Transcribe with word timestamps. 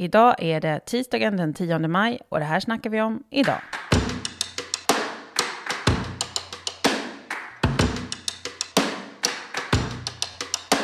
Idag 0.00 0.34
är 0.38 0.60
det 0.60 0.80
tisdagen 0.86 1.36
den 1.36 1.54
10 1.54 1.78
maj 1.78 2.20
och 2.28 2.38
det 2.38 2.44
här 2.44 2.60
snackar 2.60 2.90
vi 2.90 3.00
om 3.00 3.22
idag. 3.30 3.60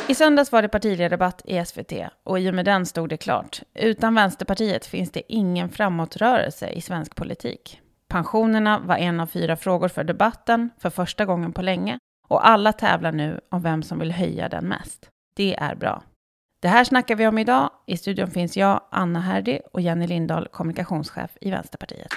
I 0.09 0.15
söndags 0.15 0.51
var 0.51 0.61
det 0.61 0.69
partiledardebatt 0.69 1.41
i 1.45 1.65
SVT 1.65 1.93
och 2.23 2.39
i 2.39 2.49
och 2.49 2.53
med 2.53 2.65
den 2.65 2.85
stod 2.85 3.09
det 3.09 3.17
klart. 3.17 3.61
Utan 3.73 4.15
Vänsterpartiet 4.15 4.85
finns 4.85 5.11
det 5.11 5.33
ingen 5.33 5.69
framåtrörelse 5.69 6.69
i 6.69 6.81
svensk 6.81 7.15
politik. 7.15 7.81
Pensionerna 8.07 8.79
var 8.79 8.95
en 8.95 9.19
av 9.19 9.27
fyra 9.27 9.55
frågor 9.55 9.87
för 9.87 10.03
debatten 10.03 10.69
för 10.79 10.89
första 10.89 11.25
gången 11.25 11.53
på 11.53 11.61
länge 11.61 11.99
och 12.27 12.47
alla 12.47 12.73
tävlar 12.73 13.11
nu 13.11 13.39
om 13.51 13.61
vem 13.61 13.83
som 13.83 13.99
vill 13.99 14.11
höja 14.11 14.49
den 14.49 14.67
mest. 14.67 15.09
Det 15.35 15.55
är 15.55 15.75
bra. 15.75 16.03
Det 16.59 16.67
här 16.67 16.83
snackar 16.83 17.15
vi 17.15 17.27
om 17.27 17.37
idag. 17.37 17.69
I 17.85 17.97
studion 17.97 18.31
finns 18.31 18.57
jag, 18.57 18.81
Anna 18.91 19.19
Herdy 19.19 19.59
och 19.73 19.81
Jenny 19.81 20.07
Lindahl, 20.07 20.47
kommunikationschef 20.47 21.31
i 21.41 21.51
Vänsterpartiet. 21.51 22.07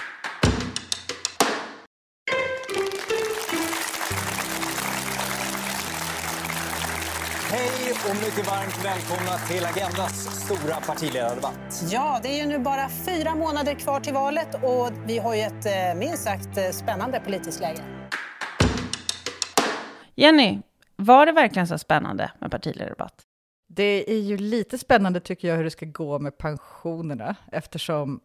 Hej 7.51 7.91
och 8.09 8.15
mycket 8.15 8.47
varmt 8.47 8.85
välkomna 8.85 9.37
till 9.47 9.65
Agendas 9.65 10.45
stora 10.45 10.75
partiledardebatt. 10.75 11.83
Ja, 11.91 12.19
det 12.23 12.29
är 12.29 12.43
ju 12.43 12.45
nu 12.45 12.59
bara 12.59 12.89
fyra 12.89 13.35
månader 13.35 13.73
kvar 13.73 13.99
till 13.99 14.13
valet 14.13 14.55
och 14.63 14.89
vi 15.05 15.17
har 15.17 15.35
ju 15.35 15.41
ett 15.41 15.65
eh, 15.65 15.99
minst 15.99 16.23
sagt 16.23 16.57
eh, 16.57 16.69
spännande 16.71 17.19
politiskt 17.19 17.59
läge. 17.59 17.81
Jenny, 20.15 20.59
var 20.95 21.25
det 21.25 21.31
verkligen 21.31 21.67
så 21.67 21.77
spännande 21.77 22.31
med 22.39 22.51
partiledardebatt? 22.51 23.25
Det 23.73 24.11
är 24.11 24.19
ju 24.19 24.37
lite 24.37 24.77
spännande 24.77 25.19
tycker 25.19 25.47
jag 25.47 25.57
hur 25.57 25.63
det 25.63 25.69
ska 25.69 25.85
gå 25.85 26.19
med 26.19 26.37
pensionerna 26.37 27.35
eftersom 27.51 28.19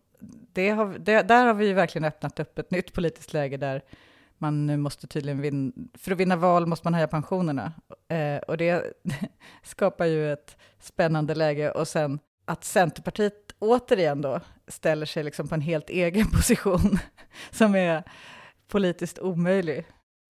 det 0.53 0.71
har, 0.71 0.99
det, 0.99 1.23
där 1.23 1.47
har 1.47 1.55
vi 1.55 1.67
ju 1.67 1.73
verkligen 1.73 2.05
öppnat 2.05 2.41
upp 2.41 2.59
ett 2.59 2.71
nytt 2.71 2.93
politiskt 2.93 3.33
läge 3.33 3.57
där 3.57 3.83
man 4.39 4.67
nu 4.67 4.77
måste 4.77 5.07
tydligen 5.07 5.41
vinna, 5.41 5.73
för 5.95 6.13
att 6.13 6.19
vinna 6.19 6.37
val 6.37 6.67
måste 6.67 6.87
man 6.87 6.95
höja 6.95 7.09
pensionerna. 7.09 7.73
Eh, 8.09 8.37
och 8.37 8.57
det 8.57 8.85
skapar 9.63 10.07
ju 10.07 10.33
ett 10.33 10.57
spännande 10.81 11.35
läge. 11.35 11.71
Och 11.71 11.89
sen 11.89 12.19
att 12.45 12.65
Centerpartiet 12.65 13.55
återigen 13.59 14.23
då 14.23 14.41
ställer 14.69 15.07
sig 15.07 15.25
liksom 15.25 15.49
på 15.49 15.55
en 15.55 15.61
helt 15.61 15.91
egen 15.91 16.31
position 16.31 16.99
som 17.51 17.75
är 17.75 18.03
politiskt 18.69 19.19
omöjlig. 19.19 19.87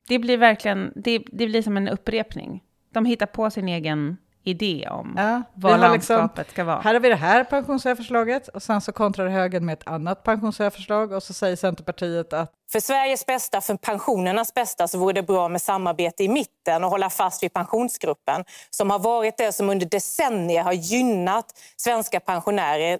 Det 0.09 0.19
blir 0.19 0.39
verkligen, 0.39 0.93
det, 0.97 1.19
det 1.19 1.47
blir 1.47 1.63
som 1.63 1.77
en 1.77 1.89
upprepning. 1.89 2.65
De 2.93 3.05
hittar 3.05 3.27
på 3.27 3.51
sin 3.51 3.69
egen 3.69 4.17
idé 4.47 4.89
om 4.91 5.15
Ja, 5.17 5.43
vad 5.55 5.73
har 5.73 5.79
landskapet 5.79 6.39
liksom- 6.39 6.53
ska 6.53 6.65
vara. 6.65 6.81
Här 6.81 6.95
har 6.95 7.01
vi 7.01 7.09
det 7.09 7.15
här 7.17 7.45
pensionshöjningsförslaget 7.45 8.49
och 8.49 8.63
sen 8.63 8.81
så 8.81 8.93
kontrar 8.93 9.29
högern 9.29 9.65
med 9.67 9.73
ett 9.73 9.89
annat 9.89 10.23
pensionshöjningsförslag 10.23 11.13
och 11.13 11.23
så 11.23 11.33
säger 11.33 11.57
Centerpartiet 11.57 12.33
att 12.33 12.53
För 12.73 12.81
Sveriges 12.81 13.27
bästa, 13.27 13.61
för 13.61 13.77
pensionernas 13.77 14.55
bästa, 14.55 14.89
så 14.89 14.99
vore 14.99 15.13
det 15.13 15.23
bra 15.23 15.49
med 15.49 15.63
samarbete 15.63 16.25
i 16.25 16.29
mitten 16.29 16.85
och 16.85 16.91
hålla 16.91 17.11
fast 17.11 17.43
vid 17.43 17.53
pensionsgruppen 17.53 18.45
som 18.71 18.91
har 18.91 18.99
varit 18.99 19.37
det 19.37 19.53
som 19.53 19.71
under 19.71 19.87
decennier 19.87 20.63
har 20.63 20.73
gynnat 20.73 21.47
svenska 21.77 22.21
pensionärer. 22.21 22.99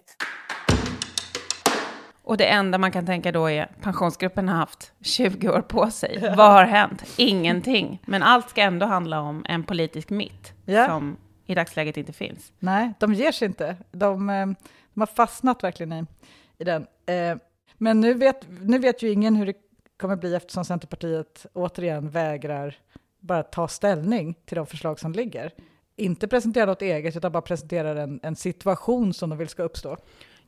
Och 2.25 2.37
det 2.37 2.45
enda 2.47 2.79
man 2.79 2.93
kan 2.93 3.07
tänka 3.07 3.33
då 3.33 3.51
är 3.51 3.71
pensionsgruppen 3.83 4.49
har 4.49 4.57
haft 4.57 4.93
20 5.05 5.49
år 5.49 5.61
på 5.61 5.91
sig. 5.91 6.35
Vad 6.37 6.53
har 6.53 6.65
hänt? 6.65 7.03
Ingenting. 7.17 8.03
Men 8.07 8.23
allt 8.23 8.51
ska 8.51 8.63
ändå 8.63 8.87
handla 8.87 9.21
om 9.21 9.45
en 9.49 9.65
politisk 9.65 10.11
mitt 10.11 10.53
Ja. 10.65 10.87
som 10.87 11.17
i 11.47 11.55
dagsläget 11.55 11.97
inte 11.97 12.13
finns. 12.13 12.53
nej, 12.59 12.93
de 12.99 13.15
ger 13.15 13.33
sig 13.33 13.47
inte. 13.47 13.77
De, 13.93 14.31
eh, 14.31 14.47
de 14.95 15.01
har 15.01 15.07
fastnat 15.07 15.65
verkligen 15.65 15.93
i, 15.93 16.05
i 16.59 16.65
den. 16.65 16.87
Eh, 17.07 17.37
Men 17.79 18.01
nu 18.01 18.15
vet, 18.15 18.47
nu 18.61 18.79
vet 18.79 19.03
ju 19.03 19.11
ingen 19.11 19.37
hur 19.37 19.47
det 19.47 19.55
kommer 19.97 20.17
bli 20.17 20.35
eftersom 20.35 20.65
Centerpartiet 20.65 21.47
återigen 21.53 22.09
vägrar 22.11 22.75
bara 23.21 23.43
ta 23.43 23.69
ställning 23.69 24.35
till 24.45 24.57
de 24.57 24.67
förslag 24.67 25.01
som 25.01 25.13
ligger. 25.13 25.51
Inte 25.97 26.29
presentera 26.29 26.67
något 26.67 26.83
eget, 26.83 27.17
utan 27.17 27.33
bara 27.33 27.43
presentera 27.43 28.03
en, 28.03 28.21
en 28.23 28.37
situation 28.37 29.15
som 29.15 29.31
de 29.31 29.39
vill 29.39 29.49
ska 29.49 29.63
uppstå. 29.63 29.97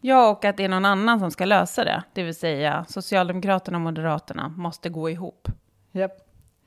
Ja, 0.00 0.31
och 0.31 0.44
att 0.44 0.56
det 0.56 0.64
är 0.64 0.69
någon 0.69 0.84
annan 0.84 1.20
som 1.20 1.31
ska 1.31 1.44
lösa 1.44 1.84
det. 1.84 2.03
Det 2.12 2.22
vill 2.22 2.34
säga 2.34 2.84
Socialdemokraterna 2.88 3.76
och 3.76 3.82
Moderaterna 3.82 4.48
måste 4.48 4.88
gå 4.88 5.10
ihop 5.10 5.48
Japp. 5.92 6.12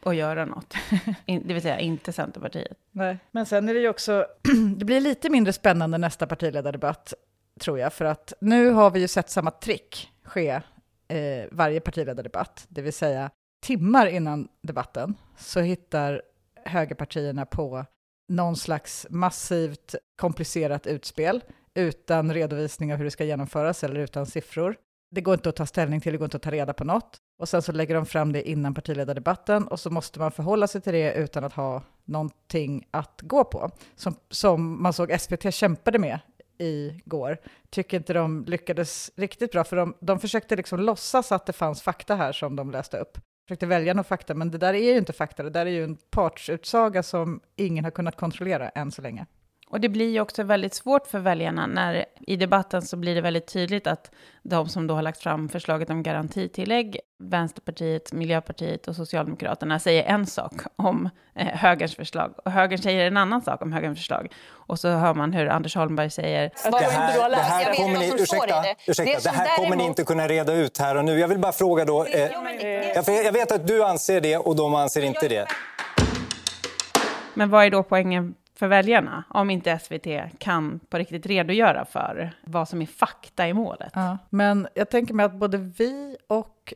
Och 0.03 0.15
göra 0.15 0.45
något. 0.45 0.73
Det 1.25 1.53
vill 1.53 1.61
säga 1.61 1.79
inte 1.79 2.13
Centerpartiet. 2.13 2.77
Nej. 2.91 3.17
Men 3.31 3.45
sen 3.45 3.69
är 3.69 3.73
det 3.73 3.79
ju 3.79 3.89
också, 3.89 4.25
det 4.77 4.85
blir 4.85 5.01
lite 5.01 5.29
mindre 5.29 5.53
spännande 5.53 5.97
nästa 5.97 6.27
partiledardebatt, 6.27 7.13
tror 7.59 7.79
jag, 7.79 7.93
för 7.93 8.05
att 8.05 8.33
nu 8.41 8.69
har 8.69 8.91
vi 8.91 8.99
ju 8.99 9.07
sett 9.07 9.29
samma 9.29 9.51
trick 9.51 10.11
ske 10.23 10.61
eh, 11.07 11.45
varje 11.51 11.79
partiledardebatt, 11.79 12.65
det 12.67 12.81
vill 12.81 12.93
säga 12.93 13.29
timmar 13.61 14.07
innan 14.07 14.47
debatten 14.61 15.15
så 15.37 15.59
hittar 15.59 16.21
högerpartierna 16.65 17.45
på 17.45 17.85
någon 18.29 18.55
slags 18.55 19.07
massivt 19.09 19.95
komplicerat 20.15 20.87
utspel 20.87 21.43
utan 21.73 22.33
redovisning 22.33 22.93
av 22.93 22.97
hur 22.97 23.05
det 23.05 23.11
ska 23.11 23.23
genomföras 23.23 23.83
eller 23.83 23.99
utan 23.99 24.25
siffror. 24.25 24.75
Det 25.11 25.21
går 25.21 25.33
inte 25.33 25.49
att 25.49 25.55
ta 25.55 25.65
ställning 25.65 26.01
till, 26.01 26.11
det 26.11 26.17
går 26.17 26.25
inte 26.25 26.37
att 26.37 26.43
ta 26.43 26.51
reda 26.51 26.73
på 26.73 26.83
något. 26.83 27.20
Och 27.41 27.49
sen 27.49 27.61
så 27.61 27.71
lägger 27.71 27.95
de 27.95 28.05
fram 28.05 28.31
det 28.31 28.49
innan 28.49 28.73
partiledardebatten 28.73 29.67
och 29.67 29.79
så 29.79 29.89
måste 29.89 30.19
man 30.19 30.31
förhålla 30.31 30.67
sig 30.67 30.81
till 30.81 30.93
det 30.93 31.13
utan 31.13 31.43
att 31.43 31.53
ha 31.53 31.81
någonting 32.05 32.87
att 32.91 33.21
gå 33.21 33.43
på. 33.43 33.71
Som, 33.95 34.15
som 34.29 34.83
man 34.83 34.93
såg 34.93 35.19
SVT 35.19 35.53
kämpade 35.53 35.99
med 35.99 36.19
igår. 36.57 37.37
Tycker 37.69 37.97
inte 37.97 38.13
de 38.13 38.45
lyckades 38.47 39.11
riktigt 39.15 39.51
bra, 39.51 39.63
för 39.63 39.75
de, 39.75 39.93
de 39.99 40.19
försökte 40.19 40.55
liksom 40.55 40.79
låtsas 40.79 41.31
att 41.31 41.45
det 41.45 41.53
fanns 41.53 41.81
fakta 41.81 42.15
här 42.15 42.31
som 42.31 42.55
de 42.55 42.71
läste 42.71 42.97
upp. 42.97 43.17
Försökte 43.47 43.65
välja 43.65 43.93
någon 43.93 44.03
fakta, 44.03 44.33
men 44.33 44.51
det 44.51 44.57
där 44.57 44.73
är 44.73 44.91
ju 44.91 44.97
inte 44.97 45.13
fakta, 45.13 45.43
det 45.43 45.49
där 45.49 45.65
är 45.65 45.71
ju 45.71 45.83
en 45.83 45.97
partsutsaga 46.09 47.03
som 47.03 47.41
ingen 47.55 47.83
har 47.83 47.91
kunnat 47.91 48.15
kontrollera 48.15 48.69
än 48.69 48.91
så 48.91 49.01
länge. 49.01 49.25
Och 49.71 49.81
det 49.81 49.89
blir 49.89 50.09
ju 50.09 50.21
också 50.21 50.43
väldigt 50.43 50.73
svårt 50.73 51.07
för 51.07 51.19
väljarna 51.19 51.67
när 51.67 52.05
i 52.27 52.35
debatten 52.35 52.81
så 52.81 52.97
blir 52.97 53.15
det 53.15 53.21
väldigt 53.21 53.47
tydligt 53.47 53.87
att 53.87 54.11
de 54.43 54.69
som 54.69 54.87
då 54.87 54.93
har 54.93 55.01
lagt 55.01 55.23
fram 55.23 55.49
förslaget 55.49 55.89
om 55.89 56.03
garantitillägg, 56.03 56.99
Vänsterpartiet, 57.19 58.13
Miljöpartiet 58.13 58.87
och 58.87 58.95
Socialdemokraterna 58.95 59.79
säger 59.79 60.03
en 60.03 60.25
sak 60.25 60.53
om 60.75 61.09
eh, 61.35 61.47
högerns 61.47 61.95
förslag 61.95 62.33
och 62.45 62.51
högern 62.51 62.81
säger 62.81 63.07
en 63.07 63.17
annan 63.17 63.41
sak 63.41 63.61
om 63.61 63.71
högerns 63.73 63.97
förslag. 63.99 64.33
Och 64.49 64.79
så 64.79 64.89
hör 64.89 65.13
man 65.13 65.33
hur 65.33 65.47
Anders 65.47 65.75
Holmberg 65.75 66.09
säger 66.09 66.51
Det 66.63 66.77
här, 66.77 67.29
det 67.29 67.35
här 67.35 67.73
kommer 67.73 67.99
ni, 67.99 68.13
ursäkta, 68.21 68.63
ursäkta, 68.87 69.31
det 69.31 69.37
här 69.37 69.57
kommer 69.57 69.75
ni 69.75 69.85
inte 69.85 70.03
kunna 70.03 70.27
reda 70.27 70.53
ut 70.53 70.77
här 70.77 70.97
och 70.97 71.05
nu. 71.05 71.19
Jag 71.19 71.27
vill 71.27 71.39
bara 71.39 71.51
fråga 71.51 71.85
då. 71.85 72.05
Eh, 72.05 72.29
jag, 73.05 73.31
vet 73.31 73.51
att 73.51 73.67
du 73.67 73.83
anser 73.83 74.21
det 74.21 74.37
och 74.37 74.55
de 74.55 74.75
anser 74.75 75.01
inte 75.01 75.27
det. 75.27 75.47
Men 77.33 77.49
vad 77.49 77.65
är 77.65 77.69
då 77.69 77.83
poängen 77.83 78.35
för 78.61 78.67
väljarna 78.67 79.23
om 79.29 79.49
inte 79.49 79.79
SVT 79.79 80.39
kan 80.39 80.79
på 80.89 80.97
riktigt 80.97 81.25
redogöra 81.25 81.85
för 81.85 82.33
vad 82.43 82.69
som 82.69 82.81
är 82.81 82.85
fakta 82.85 83.47
i 83.47 83.53
målet? 83.53 83.91
Ja, 83.93 84.17
men 84.29 84.67
jag 84.75 84.89
tänker 84.89 85.13
mig 85.13 85.25
att 85.25 85.35
både 85.35 85.57
vi 85.57 86.17
och 86.27 86.73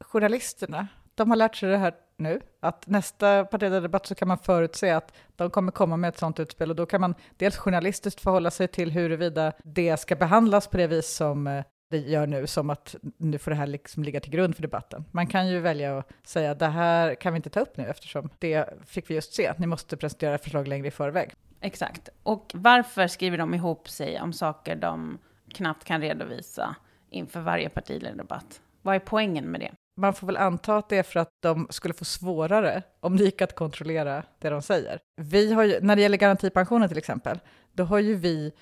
journalisterna, 0.00 0.88
de 1.14 1.30
har 1.30 1.36
lärt 1.36 1.56
sig 1.56 1.70
det 1.70 1.76
här 1.76 1.94
nu, 2.16 2.40
att 2.60 2.86
nästa 2.86 3.44
partiledardebatt 3.44 4.06
så 4.06 4.14
kan 4.14 4.28
man 4.28 4.38
förutse 4.38 4.90
att 4.90 5.12
de 5.36 5.50
kommer 5.50 5.72
komma 5.72 5.96
med 5.96 6.08
ett 6.08 6.18
sånt 6.18 6.40
utspel 6.40 6.70
och 6.70 6.76
då 6.76 6.86
kan 6.86 7.00
man 7.00 7.14
dels 7.36 7.56
journalistiskt 7.56 8.20
förhålla 8.20 8.50
sig 8.50 8.68
till 8.68 8.90
huruvida 8.90 9.52
det 9.64 9.96
ska 9.96 10.16
behandlas 10.16 10.66
på 10.66 10.76
det 10.76 10.86
vis 10.86 11.08
som 11.08 11.46
eh, 11.46 11.64
det 11.92 11.98
gör 11.98 12.26
nu, 12.26 12.46
som 12.46 12.70
att 12.70 12.96
nu 13.16 13.38
får 13.38 13.50
det 13.50 13.56
här 13.56 13.66
liksom 13.66 14.04
ligga 14.04 14.20
till 14.20 14.32
grund 14.32 14.54
för 14.54 14.62
debatten. 14.62 15.04
Man 15.10 15.26
kan 15.26 15.48
ju 15.48 15.58
välja 15.60 15.98
att 15.98 16.12
säga 16.22 16.54
det 16.54 16.66
här 16.66 17.14
kan 17.14 17.32
vi 17.32 17.36
inte 17.36 17.50
ta 17.50 17.60
upp 17.60 17.76
nu 17.76 17.86
eftersom 17.86 18.30
det 18.38 18.68
fick 18.86 19.10
vi 19.10 19.14
just 19.14 19.34
se, 19.34 19.52
ni 19.56 19.66
måste 19.66 19.96
presentera 19.96 20.38
förslag 20.38 20.68
längre 20.68 20.86
i 20.88 20.90
förväg. 20.90 21.34
Exakt. 21.60 22.08
Och 22.22 22.52
varför 22.54 23.06
skriver 23.06 23.38
de 23.38 23.54
ihop 23.54 23.88
sig 23.88 24.20
om 24.20 24.32
saker 24.32 24.76
de 24.76 25.18
knappt 25.54 25.84
kan 25.84 26.00
redovisa 26.00 26.76
inför 27.10 27.40
varje 27.40 27.68
partiledardebatt? 27.68 28.60
Vad 28.82 28.94
är 28.94 28.98
poängen 28.98 29.44
med 29.44 29.60
det? 29.60 29.72
Man 29.96 30.14
får 30.14 30.26
väl 30.26 30.36
anta 30.36 30.76
att 30.76 30.88
det 30.88 30.96
är 30.96 31.02
för 31.02 31.20
att 31.20 31.28
de 31.42 31.66
skulle 31.70 31.94
få 31.94 32.04
svårare 32.04 32.82
om 33.00 33.16
det 33.16 33.24
gick 33.24 33.42
att 33.42 33.54
kontrollera 33.54 34.22
det 34.38 34.50
de 34.50 34.62
säger. 34.62 34.98
Vi 35.16 35.52
har 35.52 35.64
ju, 35.64 35.80
när 35.80 35.96
det 35.96 36.02
gäller 36.02 36.16
garantipensionen 36.16 36.88
till 36.88 36.98
exempel, 36.98 37.40
då 37.72 37.84
har 37.84 37.98
ju 37.98 38.14
vi 38.14 38.52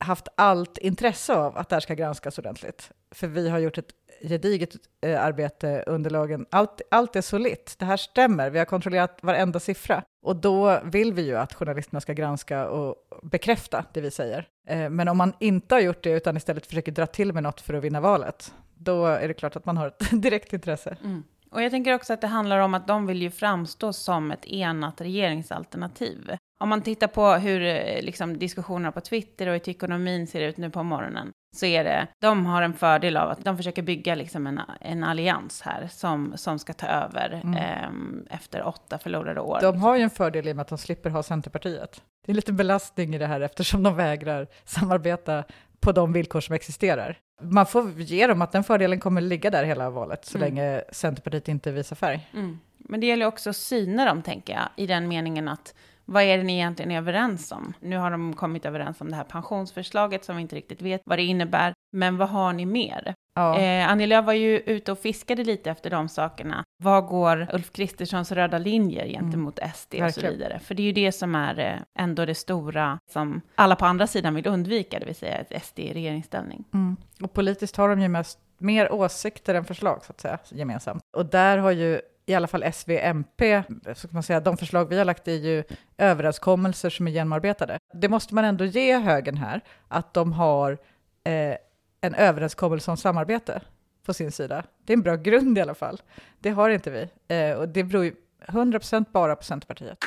haft 0.00 0.28
allt 0.34 0.78
intresse 0.78 1.34
av 1.34 1.58
att 1.58 1.68
det 1.68 1.76
här 1.76 1.80
ska 1.80 1.94
granskas 1.94 2.38
ordentligt. 2.38 2.90
För 3.10 3.26
vi 3.26 3.48
har 3.48 3.58
gjort 3.58 3.78
ett 3.78 3.90
gediget 4.22 4.70
eh, 5.00 5.24
arbete, 5.24 5.84
underlagen, 5.86 6.46
allt, 6.50 6.80
allt 6.90 7.16
är 7.16 7.20
solitt. 7.20 7.74
Det 7.78 7.84
här 7.84 7.96
stämmer, 7.96 8.50
vi 8.50 8.58
har 8.58 8.66
kontrollerat 8.66 9.18
varenda 9.22 9.60
siffra. 9.60 10.02
Och 10.22 10.36
då 10.36 10.80
vill 10.84 11.12
vi 11.12 11.22
ju 11.22 11.36
att 11.36 11.54
journalisterna 11.54 12.00
ska 12.00 12.12
granska 12.12 12.68
och 12.68 12.96
bekräfta 13.22 13.84
det 13.92 14.00
vi 14.00 14.10
säger. 14.10 14.48
Eh, 14.68 14.90
men 14.90 15.08
om 15.08 15.16
man 15.16 15.32
inte 15.40 15.74
har 15.74 15.80
gjort 15.80 16.02
det 16.02 16.10
utan 16.10 16.36
istället 16.36 16.66
försöker 16.66 16.92
dra 16.92 17.06
till 17.06 17.32
med 17.32 17.42
något 17.42 17.60
för 17.60 17.74
att 17.74 17.84
vinna 17.84 18.00
valet, 18.00 18.54
då 18.74 19.06
är 19.06 19.28
det 19.28 19.34
klart 19.34 19.56
att 19.56 19.66
man 19.66 19.76
har 19.76 19.86
ett 19.86 20.10
direkt 20.22 20.52
intresse. 20.52 20.96
Mm. 21.04 21.24
Och 21.50 21.62
jag 21.62 21.70
tänker 21.70 21.94
också 21.94 22.12
att 22.12 22.20
det 22.20 22.26
handlar 22.26 22.58
om 22.58 22.74
att 22.74 22.86
de 22.86 23.06
vill 23.06 23.22
ju 23.22 23.30
framstå 23.30 23.92
som 23.92 24.30
ett 24.30 24.46
enat 24.46 25.00
regeringsalternativ. 25.00 26.36
Om 26.60 26.68
man 26.68 26.82
tittar 26.82 27.06
på 27.06 27.32
hur 27.32 27.62
eh, 27.62 28.02
liksom, 28.02 28.38
diskussionerna 28.38 28.92
på 28.92 29.00
Twitter 29.00 29.46
och 29.46 29.68
i 29.68 29.70
ekonomin 29.70 30.26
ser 30.26 30.40
ut 30.40 30.56
nu 30.56 30.70
på 30.70 30.82
morgonen, 30.82 31.32
så 31.56 31.66
är 31.66 31.84
det, 31.84 32.06
de 32.20 32.46
har 32.46 32.62
en 32.62 32.74
fördel 32.74 33.16
av 33.16 33.30
att 33.30 33.44
de 33.44 33.56
försöker 33.56 33.82
bygga 33.82 34.14
liksom 34.14 34.46
en, 34.46 34.60
en 34.80 35.04
allians 35.04 35.62
här 35.62 35.88
som, 35.90 36.32
som 36.36 36.58
ska 36.58 36.72
ta 36.72 36.86
över 36.86 37.40
mm. 37.44 37.54
eh, 37.54 38.34
efter 38.36 38.66
åtta 38.66 38.98
förlorade 38.98 39.40
år. 39.40 39.58
De 39.62 39.80
har 39.80 39.96
ju 39.96 40.02
en 40.02 40.10
fördel 40.10 40.48
i 40.48 40.52
och 40.52 40.56
med 40.56 40.62
att 40.62 40.68
de 40.68 40.78
slipper 40.78 41.10
ha 41.10 41.22
Centerpartiet. 41.22 42.02
Det 42.26 42.32
är 42.32 42.36
lite 42.36 42.52
belastning 42.52 43.14
i 43.14 43.18
det 43.18 43.26
här 43.26 43.40
eftersom 43.40 43.82
de 43.82 43.96
vägrar 43.96 44.46
samarbeta 44.64 45.44
på 45.80 45.92
de 45.92 46.12
villkor 46.12 46.40
som 46.40 46.54
existerar. 46.54 47.18
Man 47.40 47.66
får 47.66 47.90
ge 48.00 48.26
dem 48.26 48.42
att 48.42 48.52
den 48.52 48.64
fördelen 48.64 49.00
kommer 49.00 49.20
ligga 49.20 49.50
där 49.50 49.64
hela 49.64 49.90
valet, 49.90 50.24
så 50.24 50.38
mm. 50.38 50.48
länge 50.54 50.82
Centerpartiet 50.92 51.48
inte 51.48 51.72
visar 51.72 51.96
färg. 51.96 52.28
Mm. 52.34 52.58
Men 52.78 53.00
det 53.00 53.06
gäller 53.06 53.26
också 53.26 53.50
att 53.50 53.56
syna 53.56 54.04
dem, 54.04 54.22
tänker 54.22 54.52
jag, 54.52 54.68
i 54.76 54.86
den 54.86 55.08
meningen 55.08 55.48
att 55.48 55.74
vad 56.04 56.22
är 56.22 56.38
det 56.38 56.44
ni 56.44 56.54
egentligen 56.54 56.90
är 56.90 56.98
överens 56.98 57.52
om? 57.52 57.72
Nu 57.80 57.96
har 57.96 58.10
de 58.10 58.34
kommit 58.34 58.66
överens 58.66 59.00
om 59.00 59.10
det 59.10 59.16
här 59.16 59.24
pensionsförslaget 59.24 60.24
som 60.24 60.36
vi 60.36 60.42
inte 60.42 60.56
riktigt 60.56 60.82
vet 60.82 61.00
vad 61.04 61.18
det 61.18 61.22
innebär. 61.22 61.72
Men 61.92 62.16
vad 62.16 62.28
har 62.28 62.52
ni 62.52 62.66
mer? 62.66 63.14
Ja. 63.38 63.58
Eh, 63.58 63.90
Annie 63.90 64.06
Lööf 64.06 64.24
var 64.24 64.32
ju 64.32 64.58
ute 64.58 64.92
och 64.92 64.98
fiskade 64.98 65.44
lite 65.44 65.70
efter 65.70 65.90
de 65.90 66.08
sakerna. 66.08 66.64
Vad 66.82 67.06
går 67.06 67.46
Ulf 67.52 67.72
Kristerssons 67.72 68.32
röda 68.32 68.58
linjer 68.58 69.06
gentemot 69.06 69.58
mm. 69.58 69.70
SD 69.74 69.94
och 69.94 70.00
Verkligen. 70.00 70.30
så 70.30 70.36
vidare? 70.36 70.58
För 70.58 70.74
det 70.74 70.82
är 70.82 70.86
ju 70.86 70.92
det 70.92 71.12
som 71.12 71.34
är 71.34 71.58
eh, 71.58 72.02
ändå 72.02 72.24
det 72.24 72.34
stora 72.34 72.98
som 73.10 73.40
alla 73.54 73.76
på 73.76 73.86
andra 73.86 74.06
sidan 74.06 74.34
vill 74.34 74.46
undvika, 74.46 74.98
det 74.98 75.06
vill 75.06 75.14
säga 75.14 75.34
ett 75.34 75.64
SD 75.64 75.78
i 75.78 75.92
regeringsställning. 75.92 76.64
Mm. 76.74 76.96
Och 77.22 77.32
politiskt 77.32 77.76
har 77.76 77.88
de 77.88 78.00
ju 78.00 78.08
mest 78.08 78.38
mer 78.58 78.92
åsikter 78.92 79.54
än 79.54 79.64
förslag, 79.64 80.04
så 80.04 80.12
att 80.12 80.20
säga, 80.20 80.38
gemensamt. 80.48 81.02
Och 81.16 81.26
där 81.26 81.58
har 81.58 81.70
ju 81.70 82.00
i 82.26 82.34
alla 82.34 82.46
fall 82.46 82.72
SVMP, 82.72 83.62
så 83.94 84.08
kan 84.08 84.14
man 84.14 84.22
säga, 84.22 84.40
de 84.40 84.56
förslag 84.56 84.88
vi 84.88 84.98
har 84.98 85.04
lagt 85.04 85.28
är 85.28 85.32
ju 85.32 85.64
överenskommelser 85.98 86.90
som 86.90 87.06
är 87.06 87.10
genomarbetade. 87.10 87.78
Det 87.94 88.08
måste 88.08 88.34
man 88.34 88.44
ändå 88.44 88.64
ge 88.64 88.98
högen 88.98 89.36
här, 89.36 89.60
att 89.88 90.14
de 90.14 90.32
har 90.32 90.78
eh, 91.24 91.54
en 92.00 92.14
överenskommelse 92.14 92.90
om 92.90 92.96
samarbete 92.96 93.60
på 94.06 94.14
sin 94.14 94.32
sida. 94.32 94.64
Det 94.84 94.92
är 94.92 94.96
en 94.96 95.02
bra 95.02 95.16
grund 95.16 95.58
i 95.58 95.60
alla 95.60 95.74
fall. 95.74 96.02
Det 96.40 96.50
har 96.50 96.70
inte 96.70 96.90
vi. 96.90 97.08
Eh, 97.34 97.58
och 97.58 97.68
det 97.68 97.84
beror 97.84 98.04
ju 98.04 98.14
100% 98.46 99.04
bara 99.12 99.36
på 99.36 99.44
Centerpartiet. 99.44 99.98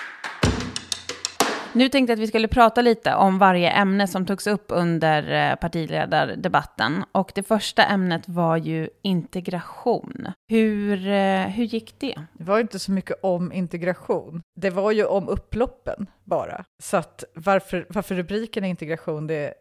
Nu 1.74 1.90
tänkte 1.90 2.12
jag 2.12 2.18
att 2.18 2.24
vi 2.24 2.28
skulle 2.28 2.48
prata 2.48 2.82
lite 2.82 3.16
om 3.16 3.40
varje 3.40 3.70
ämne 3.70 4.08
som 4.08 4.26
togs 4.26 4.48
upp 4.48 4.66
under 4.68 5.52
eh, 5.52 5.56
partiledardebatten. 5.56 7.04
Och 7.12 7.32
det 7.36 7.44
första 7.44 7.84
ämnet 7.84 8.30
var 8.30 8.58
ju 8.58 8.90
integration. 9.02 10.28
Hur, 10.48 11.08
eh, 11.08 11.42
hur 11.42 11.64
gick 11.64 12.00
det? 12.00 12.22
Det 12.34 12.44
var 12.44 12.60
inte 12.60 12.80
så 12.80 12.92
mycket 12.92 13.18
om 13.24 13.52
integration. 13.52 14.42
Det 14.56 14.70
var 14.70 14.92
ju 14.92 15.06
om 15.06 15.30
upploppen 15.30 16.08
bara. 16.24 16.64
Så 16.84 16.98
att 16.98 17.24
varför, 17.34 17.86
varför 17.90 18.16
rubriken 18.16 18.64
är 18.64 18.70
integration, 18.70 19.28
det 19.28 19.54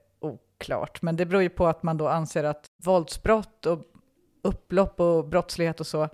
är 0.61 0.77
oklart. 0.77 1.03
Men 1.03 1.17
det 1.17 1.27
beror 1.27 1.43
ju 1.43 1.49
på 1.49 1.67
att 1.67 1.83
man 1.83 1.97
då 1.97 2.09
anser 2.09 2.45
att 2.45 2.67
våldsbrott 2.85 3.67
och 3.67 3.87
upplopp 4.45 5.01
och 5.01 5.29
brottslighet 5.29 5.81
och 5.81 5.87
så 5.87 6.09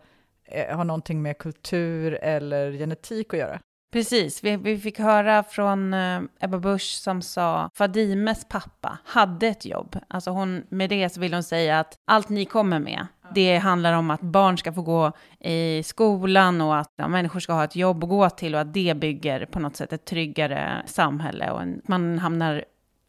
eh, 0.45 0.77
har 0.77 0.85
någonting 0.85 1.23
med 1.23 1.39
kultur 1.39 2.19
eller 2.23 2.73
genetik 2.73 3.35
att 3.35 3.41
göra. 3.41 3.61
Precis, 3.93 4.45
vi, 4.45 4.57
vi 4.57 4.79
fick 4.79 4.99
höra 4.99 5.43
från 5.43 5.95
uh, 5.95 6.23
Ebba 6.41 6.59
Busch 6.59 7.01
som 7.03 7.23
sa 7.23 7.71
Fadimes 7.75 8.49
pappa 8.49 8.99
hade 9.05 9.47
ett 9.47 9.67
jobb. 9.67 9.97
Alltså 10.09 10.31
hon, 10.31 10.63
med 10.69 10.91
det 10.91 11.09
så 11.09 11.21
vill 11.21 11.35
hon 11.35 11.43
säga 11.43 11.81
att 11.81 11.95
allt 12.07 12.29
ni 12.29 12.45
kommer 12.45 12.79
med, 12.79 13.07
det 13.35 13.57
handlar 13.57 13.93
om 13.93 14.11
att 14.11 14.21
barn 14.21 14.59
ska 14.59 14.73
få 14.73 14.83
gå 14.83 15.13
i 15.41 15.83
skolan 15.83 16.61
och 16.61 16.77
att 16.77 16.93
ja, 16.97 17.09
människor 17.09 17.41
ska 17.41 17.53
ha 17.53 17.65
ett 17.65 17.77
jobb 17.77 18.05
att 18.05 18.11
gå 18.11 18.31
till 18.31 18.55
och 18.55 18.61
att 18.61 18.75
det 18.75 18.97
bygger 18.97 19.47
på 19.47 19.61
något 19.61 19.77
sätt 19.77 19.93
ett 19.93 20.05
tryggare 20.05 20.83
samhälle 20.87 21.51
och 21.51 21.63
en, 21.63 21.81
man 21.85 22.19
hamnar 22.19 22.65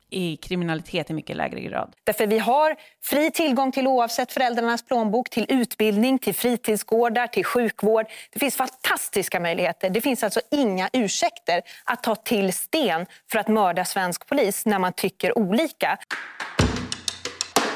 i 0.10 0.38
kriminalitet 0.38 1.10
i 1.10 1.14
mycket 1.14 1.36
lägre 1.36 1.62
grad. 1.62 1.96
Därför 2.04 2.28
vi 2.28 2.40
har 2.40 2.76
fri 3.04 3.32
tillgång 3.32 3.72
till 3.72 3.88
oavsett 3.88 4.32
föräldrarnas 4.32 4.86
plånbok, 4.86 5.30
till 5.30 5.46
utbildning, 5.50 6.20
till 6.20 6.36
fritidsgårdar, 6.36 7.28
till 7.28 7.46
sjukvård. 7.46 8.06
Det 8.34 8.40
finns 8.40 8.56
fantastiska 8.56 9.40
möjligheter. 9.40 9.90
Det 9.90 10.02
finns 10.02 10.24
alltså 10.24 10.42
inga 10.52 10.90
ursäkter 10.94 11.62
att 11.84 12.04
ta 12.04 12.16
till 12.16 12.54
sten 12.54 13.06
för 13.32 13.40
att 13.40 13.48
mörda 13.48 13.86
svensk 13.86 14.28
polis 14.28 14.66
när 14.66 14.80
man 14.80 14.94
tycker 14.94 15.38
olika. 15.38 15.98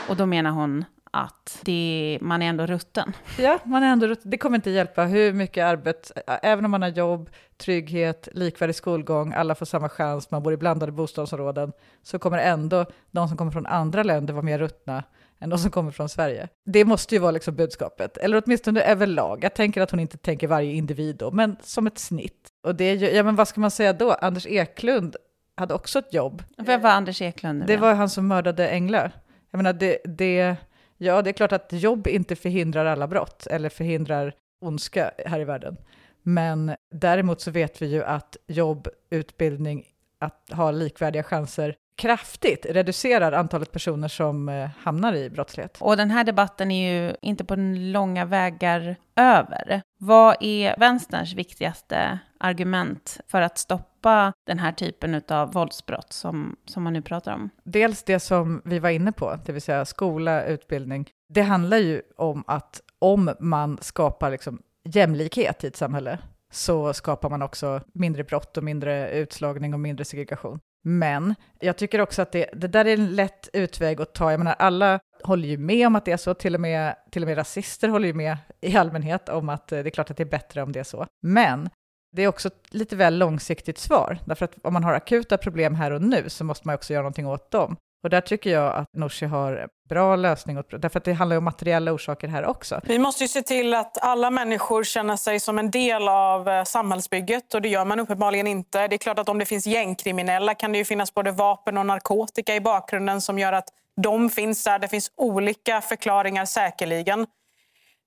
Och 0.08 0.16
då 0.18 0.26
menar 0.26 0.52
hon 0.52 0.86
att 1.12 1.60
det, 1.64 2.18
man 2.22 2.42
är 2.42 2.50
ändå 2.50 2.66
rutten. 2.66 3.14
Ja, 3.40 3.60
man 3.64 3.84
är 3.84 3.88
ändå 3.88 4.08
rutten. 4.08 4.32
Det 4.32 4.38
kommer 4.38 4.56
inte 4.56 4.70
hjälpa 4.70 5.04
hur 5.04 5.34
mycket 5.34 5.66
arbete, 5.66 6.22
även 6.28 6.66
om 6.66 6.72
man 6.72 6.82
har 6.82 6.90
jobb, 6.90 7.30
trygghet, 7.58 8.28
likvärdig 8.34 8.76
skolgång, 8.76 9.34
alla 9.34 9.56
får 9.56 9.66
samma 9.66 9.90
chans, 9.90 10.32
man 10.32 10.44
bor 10.44 10.54
i 10.54 10.58
blandade 10.58 10.92
bostadsområden, 10.92 11.72
så 12.04 12.20
kommer 12.20 12.38
ändå 12.38 12.86
de 13.12 13.28
som 13.28 13.38
kommer 13.38 13.52
från 13.52 13.66
andra 13.66 14.04
länder 14.04 14.34
vara 14.34 14.44
mer 14.44 14.60
ruttna 14.60 15.04
än 15.40 15.50
de 15.50 15.60
som 15.60 15.72
kommer 15.72 15.92
från 15.92 16.10
Sverige. 16.10 16.48
Det 16.66 16.86
måste 16.86 17.16
ju 17.16 17.20
vara 17.20 17.32
liksom 17.32 17.56
budskapet, 17.56 18.18
eller 18.18 18.44
åtminstone 18.46 18.82
överlag. 18.82 19.44
Jag 19.44 19.54
tänker 19.54 19.82
att 19.82 19.92
hon 19.92 20.00
inte 20.00 20.18
tänker 20.18 20.48
varje 20.48 20.72
individ 20.72 21.16
då, 21.16 21.32
men 21.32 21.58
som 21.62 21.88
ett 21.88 22.00
snitt. 22.00 22.50
Och 22.64 22.76
det 22.76 22.84
är 22.84 22.96
ju, 22.96 23.10
ja 23.10 23.24
men 23.24 23.36
vad 23.36 23.48
ska 23.48 23.62
man 23.62 23.72
säga 23.72 23.94
då? 23.94 24.12
Anders 24.12 24.46
Eklund 24.46 25.16
hade 25.56 25.74
också 25.74 26.00
ett 26.00 26.14
jobb. 26.14 26.44
Vem 26.58 26.82
var 26.82 26.90
Anders 26.90 27.22
Eklund? 27.22 27.60
Nu 27.60 27.66
det 27.66 27.78
var 27.78 27.94
han 27.94 28.10
som 28.10 28.28
mördade 28.28 28.70
Engla. 28.70 29.12
Jag 29.52 29.58
menar, 29.58 29.74
det, 29.74 29.98
det, 30.06 30.56
Ja, 31.04 31.22
det 31.22 31.30
är 31.30 31.34
klart 31.34 31.52
att 31.52 31.74
jobb 31.74 32.08
inte 32.08 32.36
förhindrar 32.36 32.86
alla 32.86 33.08
brott 33.08 33.48
eller 33.48 33.70
förhindrar 33.70 34.34
ondska 34.60 35.12
här 35.26 35.40
i 35.40 35.44
världen. 35.44 35.78
Men 36.24 36.76
däremot 36.92 37.42
så 37.42 37.52
vet 37.52 37.82
vi 37.82 37.86
ju 37.86 38.04
att 38.04 38.38
jobb, 38.48 38.88
utbildning, 39.10 39.86
att 40.20 40.50
ha 40.52 40.72
likvärdiga 40.72 41.24
chanser 41.24 41.76
kraftigt 41.96 42.66
reducerar 42.70 43.32
antalet 43.32 43.72
personer 43.72 44.08
som 44.08 44.50
eh, 44.50 44.70
hamnar 44.80 45.14
i 45.14 45.30
brottslighet. 45.30 45.78
Och 45.82 45.98
den 45.98 46.12
här 46.12 46.24
debatten 46.24 46.72
är 46.72 46.94
ju 46.94 47.16
inte 47.22 47.46
på 47.46 47.56
långa 47.56 48.26
vägar 48.26 48.96
över. 49.16 49.82
Vad 50.00 50.36
är 50.40 50.80
vänsterns 50.80 51.34
viktigaste 51.34 52.20
argument 52.40 53.20
för 53.28 53.42
att 53.42 53.58
stoppa 53.58 54.34
den 54.48 54.60
här 54.60 54.72
typen 54.72 55.22
av 55.28 55.54
våldsbrott 55.54 56.14
som, 56.14 56.56
som 56.66 56.84
man 56.84 56.94
nu 56.94 57.02
pratar 57.02 57.34
om? 57.34 57.50
Dels 57.64 58.04
det 58.04 58.20
som 58.20 58.62
vi 58.66 58.80
var 58.80 58.90
inne 58.90 59.12
på, 59.12 59.40
det 59.46 59.52
vill 59.52 59.62
säga 59.62 59.86
skola, 59.86 60.44
utbildning. 60.46 61.10
Det 61.30 61.42
handlar 61.42 61.78
ju 61.78 62.02
om 62.18 62.44
att 62.48 62.82
om 63.00 63.34
man 63.40 63.78
skapar 63.82 64.32
liksom 64.32 64.62
jämlikhet 64.84 65.64
i 65.64 65.68
ett 65.68 65.76
samhälle 65.76 66.20
så 66.52 66.94
skapar 66.94 67.30
man 67.30 67.42
också 67.42 67.82
mindre 67.94 68.24
brott 68.24 68.58
och 68.58 68.64
mindre 68.64 69.12
utslagning 69.12 69.74
och 69.74 69.80
mindre 69.80 70.06
segregation. 70.06 70.60
Men 70.84 71.36
jag 71.60 71.78
tycker 71.78 72.02
också 72.02 72.22
att 72.22 72.32
det, 72.32 72.50
det 72.54 72.68
där 72.68 72.86
är 72.86 72.94
en 72.94 73.16
lätt 73.16 73.50
utväg 73.54 74.02
att 74.02 74.14
ta. 74.14 74.32
Jag 74.32 74.40
menar, 74.40 74.56
alla 74.60 75.00
håller 75.24 75.48
ju 75.48 75.58
med 75.58 75.88
om 75.88 75.96
att 75.96 76.06
det 76.06 76.12
är 76.12 76.18
så, 76.18 76.34
till 76.34 76.56
och, 76.56 76.62
med, 76.62 76.96
till 77.12 77.24
och 77.24 77.28
med 77.28 77.38
rasister 77.38 77.88
håller 77.90 78.08
ju 78.08 78.14
med 78.14 78.38
i 78.62 78.78
allmänhet 78.78 79.30
om 79.30 79.50
att 79.50 79.68
det 79.68 79.78
är 79.78 79.90
klart 79.90 80.12
att 80.12 80.18
det 80.18 80.24
är 80.24 80.26
bättre 80.26 80.64
om 80.64 80.72
det 80.72 80.80
är 80.80 80.84
så. 80.84 81.06
Men 81.22 81.70
det 82.12 82.22
är 82.22 82.28
också 82.28 82.48
ett 82.48 82.74
lite 82.74 82.96
väl 82.96 83.18
långsiktigt 83.18 83.78
svar, 83.78 84.18
därför 84.26 84.46
att 84.46 84.56
om 84.64 84.74
man 84.74 84.84
har 84.84 84.94
akuta 84.94 85.38
problem 85.38 85.76
här 85.76 85.92
och 85.92 86.02
nu 86.02 86.30
så 86.30 86.44
måste 86.44 86.68
man 86.68 86.76
också 86.76 86.94
göra 86.94 87.04
någonting 87.04 87.28
åt 87.28 87.52
dem. 87.52 87.76
Och 88.04 88.10
där 88.10 88.22
tycker 88.22 88.50
jag 88.50 88.76
att 88.76 88.94
Nooshi 88.94 89.26
har 89.26 89.68
bra 89.90 90.16
lösning, 90.16 90.56
därför 90.56 91.00
att 91.00 91.04
det 91.04 91.14
handlar 91.14 91.34
ju 91.34 91.38
om 91.38 91.44
materiella 91.44 91.92
orsaker 91.92 92.28
här 92.28 92.46
också. 92.46 92.82
Vi 92.84 93.00
måste 93.00 93.24
ju 93.24 93.28
se 93.28 93.42
till 93.42 93.74
att 93.74 93.98
alla 94.02 94.30
människor 94.30 94.84
känner 94.84 95.16
sig 95.16 95.40
som 95.40 95.60
en 95.60 95.72
del 95.72 96.08
av 96.08 96.50
eh, 96.50 96.64
samhällsbygget 96.64 97.54
och 97.54 97.62
det 97.62 97.70
gör 97.70 97.86
man 97.86 98.00
uppenbarligen 98.00 98.48
inte. 98.48 98.88
Det 98.88 98.96
är 98.96 98.98
klart 98.98 99.20
att 99.20 99.30
om 99.30 99.40
det 99.40 99.46
finns 99.46 99.68
gängkriminella 99.68 100.56
kan 100.56 100.72
det 100.72 100.78
ju 100.78 100.86
finnas 100.86 101.14
både 101.14 101.32
vapen 101.32 101.78
och 101.78 101.86
narkotika 101.86 102.56
i 102.56 102.62
bakgrunden 102.62 103.22
som 103.22 103.40
gör 103.40 103.54
att 103.54 103.70
de 104.02 104.30
finns 104.30 104.64
där. 104.64 104.80
Det 104.80 104.88
finns 104.88 105.12
olika 105.18 105.82
förklaringar 105.82 106.46
säkerligen. 106.46 107.28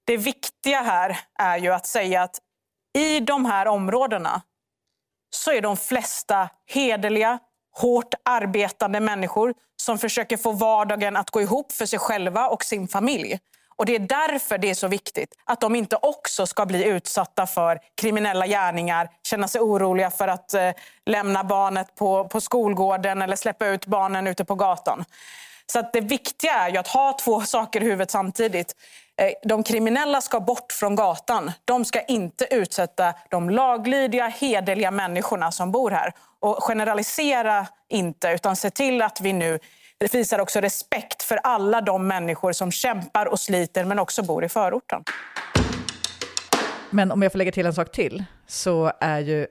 Det 0.06 0.16
viktiga 0.16 0.82
här 0.82 1.18
är 1.38 1.58
ju 1.58 1.72
att 1.72 1.86
säga 1.86 2.22
att 2.22 2.38
i 2.98 3.20
de 3.20 3.44
här 3.44 3.66
områdena 3.66 4.42
så 5.30 5.52
är 5.52 5.60
de 5.60 5.76
flesta 5.76 6.48
hederliga, 6.66 7.38
hårt 7.75 8.14
arbetande 8.23 9.00
människor 9.00 9.54
som 9.76 9.99
försöker 9.99 10.37
få 10.37 10.52
vardagen 10.52 11.16
att 11.16 11.31
gå 11.31 11.40
ihop 11.40 11.73
för 11.73 11.87
sig 11.87 11.99
själva 11.99 12.49
och 12.49 12.64
sin 12.64 12.88
familj. 12.88 13.38
Och 13.76 13.87
Det 13.87 13.95
är 13.95 13.99
därför 13.99 14.59
det 14.59 14.71
är 14.71 14.75
så 14.75 14.88
viktigt 14.88 15.35
att 15.45 15.61
de 15.61 15.75
inte 15.75 15.97
också 15.97 16.47
ska 16.47 16.66
bli 16.66 16.85
utsatta 16.85 17.47
för 17.47 17.78
kriminella 17.95 18.47
gärningar, 18.47 19.11
känna 19.23 19.49
sig 19.49 19.61
oroliga 19.61 20.11
för 20.11 20.28
att 20.28 20.54
eh, 20.54 20.71
lämna 21.07 21.45
barnet 21.45 21.95
på, 21.95 22.28
på 22.28 22.40
skolgården 22.40 23.23
eller 23.23 23.37
släppa 23.37 23.66
ut 23.66 23.87
barnen 23.87 24.26
ute 24.26 24.45
på 24.45 24.54
gatan. 24.54 25.04
Så 25.66 25.78
att 25.78 25.93
det 25.93 26.00
viktiga 26.00 26.52
är 26.52 26.71
ju 26.71 26.76
att 26.76 26.88
ha 26.88 27.12
två 27.12 27.40
saker 27.47 27.83
i 27.83 27.85
huvudet 27.85 28.11
samtidigt. 28.11 28.75
Eh, 29.16 29.33
de 29.43 29.62
kriminella 29.62 30.21
ska 30.21 30.40
bort 30.40 30.73
från 30.73 30.97
gatan. 30.97 31.52
De 31.64 31.85
ska 31.85 32.00
inte 32.00 32.54
utsätta 32.54 33.14
de 33.31 33.50
laglydiga, 33.50 34.26
hederliga 34.26 34.90
människorna 34.90 35.52
som 35.52 35.73
bor 35.73 35.90
här. 35.90 36.12
Och 36.44 36.62
generalisera 36.62 37.66
inte, 37.88 38.28
utan 38.28 38.56
se 38.56 38.70
till 38.70 39.02
att 39.02 39.20
vi 39.20 39.32
nu 39.32 39.58
visar 40.12 40.38
också 40.38 40.60
respekt 40.60 41.22
för 41.22 41.36
alla 41.36 41.80
de 41.80 42.06
människor 42.06 42.52
som 42.52 42.70
kämpar 42.70 43.26
och 43.26 43.40
sliter 43.40 43.84
men 43.84 43.98
också 43.98 44.22
bor 44.22 44.44
i 44.44 44.48
förorten. 44.48 45.02
Men 46.90 47.12
om 47.12 47.22
jag 47.22 47.32
får 47.32 47.38
lägga 47.38 47.52
till 47.52 47.66
en 47.66 47.74
sak 47.74 47.92
till, 47.92 48.24
så 48.46 48.92
är 49.00 49.18
ju 49.18 49.46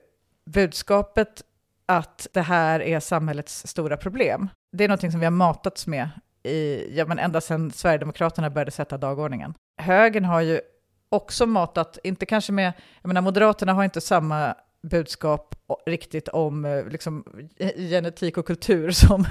budskapet 0.46 1.42
att 1.86 2.26
det 2.32 2.42
här 2.42 2.82
är 2.82 3.00
samhällets 3.00 3.66
stora 3.66 3.96
problem. 3.96 4.48
Det 4.72 4.84
är 4.84 4.88
någonting 4.88 5.10
som 5.10 5.20
vi 5.20 5.26
har 5.26 5.30
matats 5.30 5.86
med 5.86 6.08
i, 6.42 6.88
ja, 6.98 7.06
men 7.06 7.18
ända 7.18 7.40
sedan 7.40 7.72
Sverigedemokraterna 7.72 8.50
började 8.50 8.70
sätta 8.70 8.98
dagordningen. 8.98 9.54
Högern 9.80 10.24
har 10.24 10.40
ju 10.40 10.60
också 11.08 11.46
matat, 11.46 11.98
inte 12.04 12.26
kanske 12.26 12.52
med, 12.52 12.72
jag 13.02 13.08
menar 13.08 13.20
Moderaterna 13.20 13.72
har 13.72 13.84
inte 13.84 14.00
samma 14.00 14.54
budskap 14.84 15.54
riktigt 15.86 16.28
om 16.28 16.64
eh, 16.64 16.86
liksom, 16.86 17.24
eh, 17.56 17.76
genetik 17.76 18.38
och 18.38 18.46
kultur 18.46 18.90
som, 19.06 19.24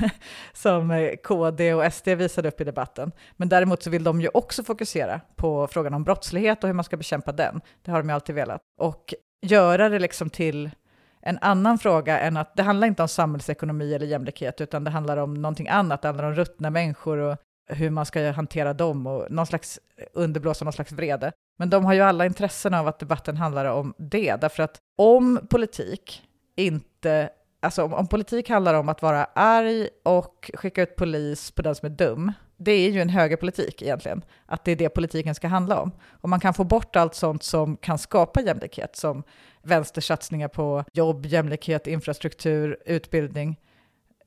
som 0.54 0.92
eh, 0.92 1.12
KD 1.24 1.74
och 1.74 1.94
SD 1.94 2.08
visade 2.08 2.48
upp 2.48 2.62
i 2.62 2.64
debatten. 2.64 3.12
Men 3.36 3.50
däremot 3.50 3.84
så 3.84 3.90
vill 3.90 4.04
de 4.04 4.22
ju 4.22 4.30
också 4.34 4.64
fokusera 4.64 5.22
på 5.36 5.68
frågan 5.68 5.94
om 5.94 6.04
brottslighet 6.04 6.64
och 6.64 6.68
hur 6.68 6.74
man 6.74 6.84
ska 6.84 6.98
bekämpa 6.98 7.32
den. 7.32 7.62
Det 7.82 7.92
har 7.92 8.00
de 8.00 8.10
ju 8.10 8.16
alltid 8.16 8.36
velat. 8.36 8.62
Och 8.80 9.14
göra 9.42 9.90
det 9.90 10.00
liksom 10.00 10.30
till 10.30 10.72
en 11.22 11.38
annan 11.42 11.80
fråga 11.80 12.20
än 12.20 12.38
att 12.38 12.56
det 12.56 12.64
handlar 12.64 12.88
inte 12.88 13.02
om 13.02 13.08
samhällsekonomi 13.08 13.94
eller 13.94 14.06
jämlikhet, 14.06 14.62
utan 14.62 14.84
det 14.84 14.92
handlar 14.92 15.18
om 15.18 15.34
någonting 15.34 15.68
annat. 15.68 16.02
Det 16.02 16.08
handlar 16.08 16.26
om 16.26 16.34
ruttna 16.34 16.70
människor 16.70 17.18
och 17.18 17.38
hur 17.68 17.90
man 17.90 18.06
ska 18.06 18.32
hantera 18.32 18.74
dem 18.74 19.08
och 19.08 19.32
någon 19.32 19.46
slags 19.46 19.80
eh, 19.98 20.06
underblåsa 20.14 20.66
någon 20.66 20.74
slags 20.74 20.92
vrede. 20.92 21.32
Men 21.58 21.70
de 21.70 21.86
har 21.86 21.94
ju 21.94 22.02
alla 22.02 22.26
intressen 22.26 22.74
av 22.74 22.88
att 22.88 23.00
debatten 23.00 23.38
handlar 23.38 23.66
om 23.66 23.94
det, 23.98 24.36
därför 24.42 24.64
att 24.64 24.78
om 24.98 25.48
politik 25.50 26.24
inte 26.56 27.30
Alltså 27.64 27.84
om, 27.84 27.94
om, 27.94 28.08
politik 28.08 28.50
handlar 28.50 28.74
om 28.74 28.90
att 28.90 29.02
vara 29.02 29.26
arg 29.34 29.88
och 30.04 30.52
skicka 30.54 30.82
ut 30.82 30.96
polis 30.96 31.52
på 31.52 31.62
den 31.62 31.76
som 31.76 31.86
är 31.86 31.90
dum, 31.90 32.32
det 32.58 32.72
är 32.72 32.90
ju 32.90 33.02
en 33.02 33.10
högerpolitik 33.10 33.82
egentligen, 33.82 34.22
att 34.46 34.66
det 34.66 34.72
är 34.72 34.76
det 34.76 34.90
politiken 34.90 35.36
ska 35.36 35.48
handla 35.48 35.82
om. 35.82 35.92
Och 36.10 36.30
man 36.30 36.40
kan 36.40 36.54
få 36.54 36.64
bort 36.64 36.96
allt 36.96 37.16
sånt 37.16 37.44
som 37.44 37.78
kan 37.78 37.98
skapa 37.98 38.42
jämlikhet, 38.42 38.96
som 38.96 39.24
vänstersatsningar 39.62 40.48
på 40.48 40.84
jobb, 40.94 41.26
jämlikhet, 41.26 41.88
infrastruktur, 41.88 42.78
utbildning, 42.86 43.60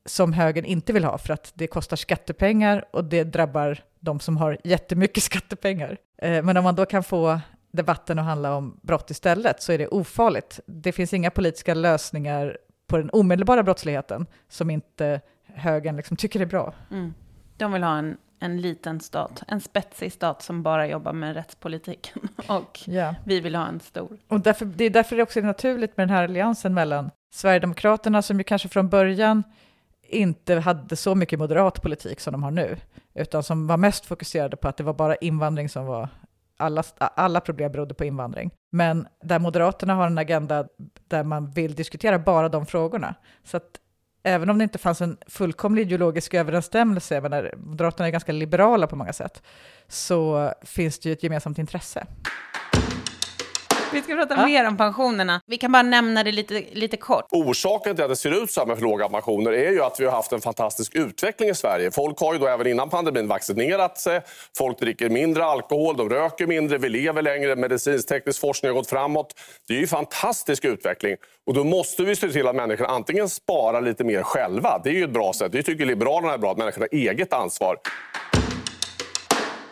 som 0.06 0.32
högern 0.32 0.64
inte 0.64 0.92
vill 0.92 1.04
ha 1.04 1.18
för 1.18 1.32
att 1.34 1.52
det 1.54 1.66
kostar 1.66 1.96
skattepengar 1.96 2.84
och 2.92 3.04
det 3.04 3.24
drabbar 3.24 3.78
de 4.00 4.20
som 4.20 4.36
har 4.36 4.58
jättemycket 4.64 5.22
skattepengar. 5.22 5.96
Eh, 6.18 6.42
men 6.42 6.56
om 6.56 6.64
man 6.64 6.74
då 6.74 6.86
kan 6.86 7.02
få 7.02 7.40
debatten 7.70 8.18
att 8.18 8.24
handla 8.24 8.54
om 8.54 8.80
brott 8.82 9.10
istället 9.10 9.62
så 9.62 9.72
är 9.72 9.78
det 9.78 9.88
ofarligt. 9.88 10.60
Det 10.66 10.92
finns 10.92 11.12
inga 11.12 11.30
politiska 11.30 11.74
lösningar 11.74 12.58
på 12.86 12.96
den 12.96 13.10
omedelbara 13.12 13.62
brottsligheten 13.62 14.26
som 14.48 14.70
inte 14.70 15.20
högern 15.54 15.96
liksom 15.96 16.16
tycker 16.16 16.40
är 16.40 16.46
bra. 16.46 16.74
Mm. 16.90 17.14
De 17.56 17.72
vill 17.72 17.82
ha 17.82 17.98
en, 17.98 18.16
en 18.38 18.60
liten 18.60 19.00
stat, 19.00 19.42
en 19.48 19.60
spetsig 19.60 20.12
stat 20.12 20.42
som 20.42 20.62
bara 20.62 20.86
jobbar 20.86 21.12
med 21.12 21.34
rättspolitiken. 21.34 22.28
Och 22.48 22.80
ja. 22.84 23.14
vi 23.24 23.40
vill 23.40 23.54
ha 23.54 23.66
en 23.66 23.80
stor. 23.80 24.18
Och 24.28 24.40
därför, 24.40 24.64
det 24.64 24.84
är 24.84 24.90
därför 24.90 25.16
det 25.16 25.22
också 25.22 25.38
är 25.38 25.44
naturligt 25.44 25.96
med 25.96 26.08
den 26.08 26.16
här 26.16 26.24
alliansen 26.24 26.74
mellan 26.74 27.10
Sverigedemokraterna, 27.34 28.22
som 28.22 28.38
ju 28.38 28.44
kanske 28.44 28.68
från 28.68 28.88
början 28.88 29.42
inte 30.08 30.54
hade 30.54 30.96
så 30.96 31.14
mycket 31.14 31.38
moderat 31.38 31.82
politik 31.82 32.20
som 32.20 32.32
de 32.32 32.42
har 32.42 32.50
nu, 32.50 32.76
utan 33.14 33.42
som 33.42 33.66
var 33.66 33.76
mest 33.76 34.06
fokuserade 34.06 34.56
på 34.56 34.68
att 34.68 34.76
det 34.76 34.84
var 34.84 34.94
bara 34.94 35.16
invandring 35.16 35.68
som 35.68 35.86
var 35.86 36.08
alla, 36.56 36.82
alla 36.98 37.40
problem 37.40 37.72
berodde 37.72 37.94
på 37.94 38.04
invandring. 38.04 38.50
Men 38.72 39.08
där 39.22 39.38
Moderaterna 39.38 39.94
har 39.94 40.06
en 40.06 40.18
agenda 40.18 40.66
där 41.08 41.24
man 41.24 41.50
vill 41.50 41.74
diskutera 41.74 42.18
bara 42.18 42.48
de 42.48 42.66
frågorna. 42.66 43.14
Så 43.44 43.56
att 43.56 43.80
även 44.22 44.50
om 44.50 44.58
det 44.58 44.64
inte 44.64 44.78
fanns 44.78 45.00
en 45.00 45.16
fullkomlig 45.26 45.82
ideologisk 45.82 46.34
överensstämmelse, 46.34 47.20
menar, 47.20 47.54
Moderaterna 47.56 48.06
är 48.06 48.12
ganska 48.12 48.32
liberala 48.32 48.86
på 48.86 48.96
många 48.96 49.12
sätt, 49.12 49.42
så 49.88 50.52
finns 50.62 50.98
det 50.98 51.08
ju 51.08 51.12
ett 51.12 51.22
gemensamt 51.22 51.58
intresse. 51.58 52.06
Vi 53.92 54.02
ska 54.02 54.14
prata 54.14 54.34
ja. 54.34 54.46
mer 54.46 54.68
om 54.68 54.76
pensionerna. 54.76 55.40
Vi 55.46 55.58
kan 55.58 55.72
bara 55.72 55.82
nämna 55.82 56.24
det 56.24 56.32
lite, 56.32 56.62
lite 56.72 56.96
kort. 56.96 57.24
Orsaken 57.30 57.94
till 57.94 58.04
att 58.04 58.10
det 58.10 58.16
ser 58.16 58.42
ut 58.42 58.50
så 58.50 58.60
här 58.60 58.66
med 58.66 58.76
för 58.76 58.84
låga 58.84 59.08
pensioner 59.08 59.52
är 59.52 59.70
ju 59.70 59.82
att 59.82 60.00
vi 60.00 60.04
har 60.04 60.12
haft 60.12 60.32
en 60.32 60.40
fantastisk 60.40 60.94
utveckling 60.94 61.48
i 61.48 61.54
Sverige. 61.54 61.90
Folk 61.90 62.20
har 62.20 62.32
ju 62.32 62.38
då 62.38 62.46
även 62.46 62.66
innan 62.66 62.88
pandemin 62.90 63.28
vaccinerat 63.28 63.98
sig. 63.98 64.20
Folk 64.58 64.78
dricker 64.78 65.08
mindre 65.08 65.44
alkohol, 65.44 65.96
de 65.96 66.10
röker 66.10 66.46
mindre, 66.46 66.78
vi 66.78 66.88
lever 66.88 67.22
längre, 67.22 67.56
medicinsk-teknisk 67.56 68.40
forskning 68.40 68.70
har 68.70 68.76
gått 68.76 68.88
framåt. 68.88 69.34
Det 69.68 69.74
är 69.74 69.78
ju 69.78 69.82
en 69.82 69.88
fantastisk 69.88 70.64
utveckling. 70.64 71.16
Och 71.46 71.54
då 71.54 71.64
måste 71.64 72.02
vi 72.02 72.16
se 72.16 72.28
till 72.28 72.48
att 72.48 72.56
människor 72.56 72.86
antingen 72.86 73.28
sparar 73.28 73.80
lite 73.80 74.04
mer 74.04 74.22
själva. 74.22 74.80
Det 74.84 74.90
är 74.90 74.94
ju 74.94 75.04
ett 75.04 75.10
bra 75.10 75.32
sätt. 75.32 75.52
Det 75.52 75.62
tycker 75.62 75.86
Liberalerna 75.86 76.34
är 76.34 76.38
bra, 76.38 76.50
att 76.50 76.58
människor 76.58 76.80
har 76.80 76.88
eget 76.92 77.32
ansvar. 77.32 77.76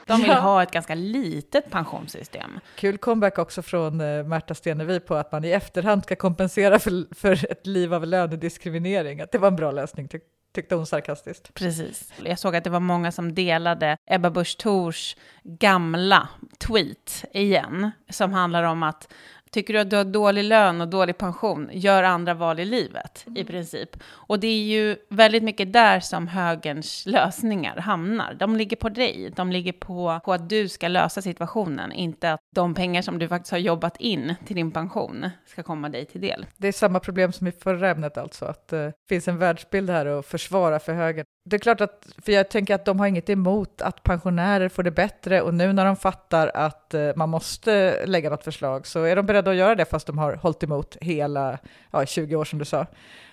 De 0.07 0.21
vill 0.21 0.31
ja. 0.31 0.41
ha 0.41 0.63
ett 0.63 0.71
ganska 0.71 0.95
litet 0.95 1.71
pensionssystem. 1.71 2.61
Kul 2.77 2.99
comeback 2.99 3.39
också 3.39 3.63
från 3.63 4.01
uh, 4.01 4.27
Märta 4.27 4.55
Stenevi 4.55 5.01
på 5.01 5.15
att 5.15 5.33
man 5.33 5.45
i 5.45 5.51
efterhand 5.51 6.05
ska 6.05 6.17
kompensera 6.17 6.79
för, 6.79 7.15
för 7.15 7.51
ett 7.53 7.67
liv 7.67 7.95
av 7.95 8.07
lönediskriminering. 8.07 9.21
Att 9.21 9.33
det 9.33 9.39
var 9.39 9.49
en 9.49 9.57
bra 9.57 9.71
lösning 9.71 10.09
tyck, 10.09 10.23
tyckte 10.55 10.75
hon 10.75 10.87
sarkastiskt. 10.87 11.55
Precis. 11.55 12.13
Jag 12.25 12.39
såg 12.39 12.57
att 12.57 12.65
det 12.65 12.71
var 12.71 12.81
många 12.81 13.13
som 13.13 13.35
delade 13.35 13.97
Ebba 14.11 14.31
Busch 14.31 14.59
Thors 14.59 15.17
gamla 15.43 16.29
tweet 16.59 17.25
igen, 17.33 17.91
som 18.11 18.33
handlar 18.33 18.63
om 18.63 18.83
att 18.83 19.13
Tycker 19.55 19.75
du 19.75 19.81
att 19.81 19.91
du 19.91 19.97
har 19.97 20.05
dålig 20.05 20.45
lön 20.45 20.81
och 20.81 20.89
dålig 20.89 21.19
pension, 21.19 21.71
gör 21.73 22.03
andra 22.03 22.35
val 22.35 22.61
i 22.61 22.65
livet 22.65 23.25
mm. 23.27 23.37
i 23.37 23.45
princip. 23.45 23.97
Och 24.07 24.41
det 24.41 24.47
är 24.47 24.63
ju 24.63 24.97
väldigt 25.09 25.43
mycket 25.43 25.73
där 25.73 26.01
som 26.01 26.29
högerns 26.29 27.07
lösningar 27.07 27.77
hamnar. 27.77 28.35
De 28.35 28.57
ligger 28.57 28.77
på 28.77 28.89
dig, 28.89 29.33
de 29.37 29.53
ligger 29.53 29.73
på, 29.73 30.21
på 30.25 30.33
att 30.33 30.49
du 30.49 30.69
ska 30.69 30.89
lösa 30.89 31.23
situationen, 31.23 31.93
inte 31.93 32.33
att 32.33 32.41
de 32.55 32.75
pengar 32.75 33.03
som 33.03 33.19
du 33.19 33.29
faktiskt 33.29 33.51
har 33.51 33.59
jobbat 33.59 33.97
in 34.01 34.35
till 34.47 34.57
din 34.57 34.71
pension 34.71 35.31
ska 35.47 35.63
komma 35.63 35.89
dig 35.89 36.05
till 36.05 36.21
del. 36.21 36.47
Det 36.57 36.69
är 36.69 36.73
samma 36.73 37.01
problem 37.01 37.33
som 37.33 37.47
i 37.47 37.53
förra 37.53 37.91
ämnet 37.91 38.19
alltså, 38.19 38.45
att 38.45 38.69
det 38.69 38.87
uh, 38.87 38.93
finns 39.09 39.29
en 39.29 39.39
världsbild 39.39 39.91
här 39.91 40.07
att 40.07 40.27
försvara 40.27 40.79
för 40.79 40.93
högern. 40.93 41.27
Det 41.47 41.57
är 41.57 41.61
klart 41.61 41.81
att, 41.81 42.07
för 42.23 42.33
jag 42.33 42.51
tänker 42.51 42.75
att 42.75 42.85
de 42.85 43.01
har 43.01 43.07
inget 43.07 43.31
emot 43.31 43.83
att 43.83 44.03
pensionärer 44.03 44.69
får 44.69 44.83
det 44.83 44.91
bättre 44.91 45.43
och 45.43 45.55
nu 45.55 45.73
när 45.73 45.85
de 45.85 45.97
fattar 45.97 46.51
att 46.55 46.95
eh, 46.95 47.11
man 47.17 47.29
måste 47.29 48.07
lägga 48.07 48.31
något 48.31 48.45
förslag 48.45 48.87
så 48.87 49.03
är 49.03 49.17
de 49.17 49.27
beredda 49.27 49.51
att 49.51 49.57
göra 49.57 49.75
det 49.75 49.85
fast 49.85 50.07
de 50.07 50.19
har 50.19 50.35
hållit 50.35 50.63
emot 50.63 50.97
hela 51.01 51.59
ja, 51.91 52.07
20 52.07 52.37
år 52.37 52.45
som 52.45 52.59
du 52.59 52.65
sa. 52.65 52.87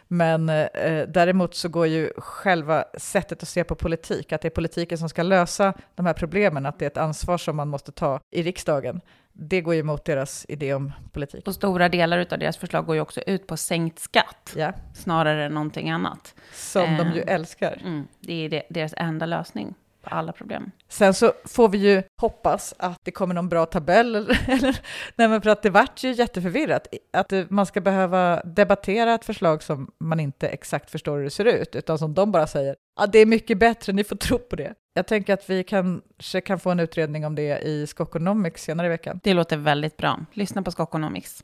Men 0.08 0.50
eh, 0.50 1.08
däremot 1.08 1.56
så 1.56 1.70
går 1.70 1.88
ju 1.88 2.12
själva 2.18 2.86
sättet 2.98 3.44
att 3.44 3.50
se 3.50 3.64
på 3.64 3.76
politik, 3.76 4.32
att 4.32 4.42
det 4.42 4.48
är 4.48 4.50
politiken 4.50 4.98
som 4.98 5.10
ska 5.10 5.24
lösa 5.24 5.74
de 5.96 6.06
här 6.06 6.14
problemen, 6.14 6.66
att 6.66 6.80
det 6.80 6.86
är 6.86 6.90
ett 6.90 6.98
ansvar 6.98 7.38
som 7.38 7.56
man 7.56 7.68
måste 7.68 7.92
ta 7.92 8.20
i 8.32 8.44
riksdagen. 8.44 9.02
Det 9.34 9.62
går 9.62 9.74
ju 9.74 9.80
emot 9.80 10.06
deras 10.06 10.46
idé 10.50 10.74
om 10.74 10.92
politik. 11.12 11.48
Och 11.48 11.56
stora 11.56 11.90
delar 11.90 12.20
av 12.32 12.40
deras 12.40 12.58
förslag 12.58 12.86
går 12.86 12.96
ju 12.96 13.02
också 13.02 13.22
ut 13.22 13.48
på 13.48 13.58
sänkt 13.58 14.00
skatt, 14.00 14.54
ja. 14.56 14.74
snarare 14.94 15.46
än 15.46 15.54
någonting 15.54 15.90
annat. 15.90 16.36
Som 16.54 16.84
eh, 16.84 16.98
de 16.98 17.12
ju 17.12 17.22
eh, 17.22 17.36
älskar. 17.36 17.82
Mm, 17.86 18.08
det 18.20 18.34
är 18.34 18.50
det, 18.50 18.64
deras 18.70 18.94
enda 18.98 19.26
lösning 19.26 19.76
på 20.02 20.10
alla 20.10 20.32
problem. 20.32 20.72
Sen 20.90 21.14
så 21.14 21.34
får 21.46 21.70
vi 21.70 21.78
ju 21.78 22.04
hoppas 22.22 22.74
att 22.78 23.00
det 23.04 23.12
kommer 23.12 23.36
någon 23.36 23.50
bra 23.50 23.66
tabell, 23.66 24.16
eller, 24.48 24.80
nej 25.16 25.28
men 25.28 25.42
för 25.42 25.50
att 25.50 25.62
det 25.62 25.70
vart 25.70 26.04
ju 26.04 26.12
jätteförvirrat, 26.12 26.88
att 27.14 27.34
man 27.50 27.66
ska 27.66 27.82
behöva 27.82 28.44
debattera 28.44 29.14
ett 29.14 29.26
förslag 29.26 29.64
som 29.64 29.92
man 30.00 30.20
inte 30.20 30.48
exakt 30.48 30.92
förstår 30.92 31.18
hur 31.18 31.24
det 31.24 31.30
ser 31.30 31.46
ut, 31.46 31.76
utan 31.76 31.98
som 32.00 32.14
de 32.14 32.32
bara 32.32 32.48
säger, 32.48 32.76
ja 33.00 33.08
det 33.08 33.20
är 33.20 33.26
mycket 33.26 33.58
bättre, 33.58 33.94
ni 33.94 34.04
får 34.04 34.16
tro 34.16 34.38
på 34.38 34.56
det. 34.56 34.74
Jag 34.94 35.08
tänker 35.08 35.34
att 35.34 35.50
vi 35.50 35.64
kanske 35.64 36.42
kan 36.42 36.60
få 36.60 36.70
en 36.70 36.80
utredning 36.80 37.26
om 37.26 37.36
det 37.36 37.60
i 37.60 37.88
Skokonomics 37.88 38.64
senare 38.64 38.88
i 38.88 38.90
veckan. 38.90 39.20
Det 39.24 39.34
låter 39.34 39.58
väldigt 39.58 39.98
bra. 39.98 40.20
Lyssna 40.34 40.62
på 40.62 40.72
Skokonomics. 40.72 41.44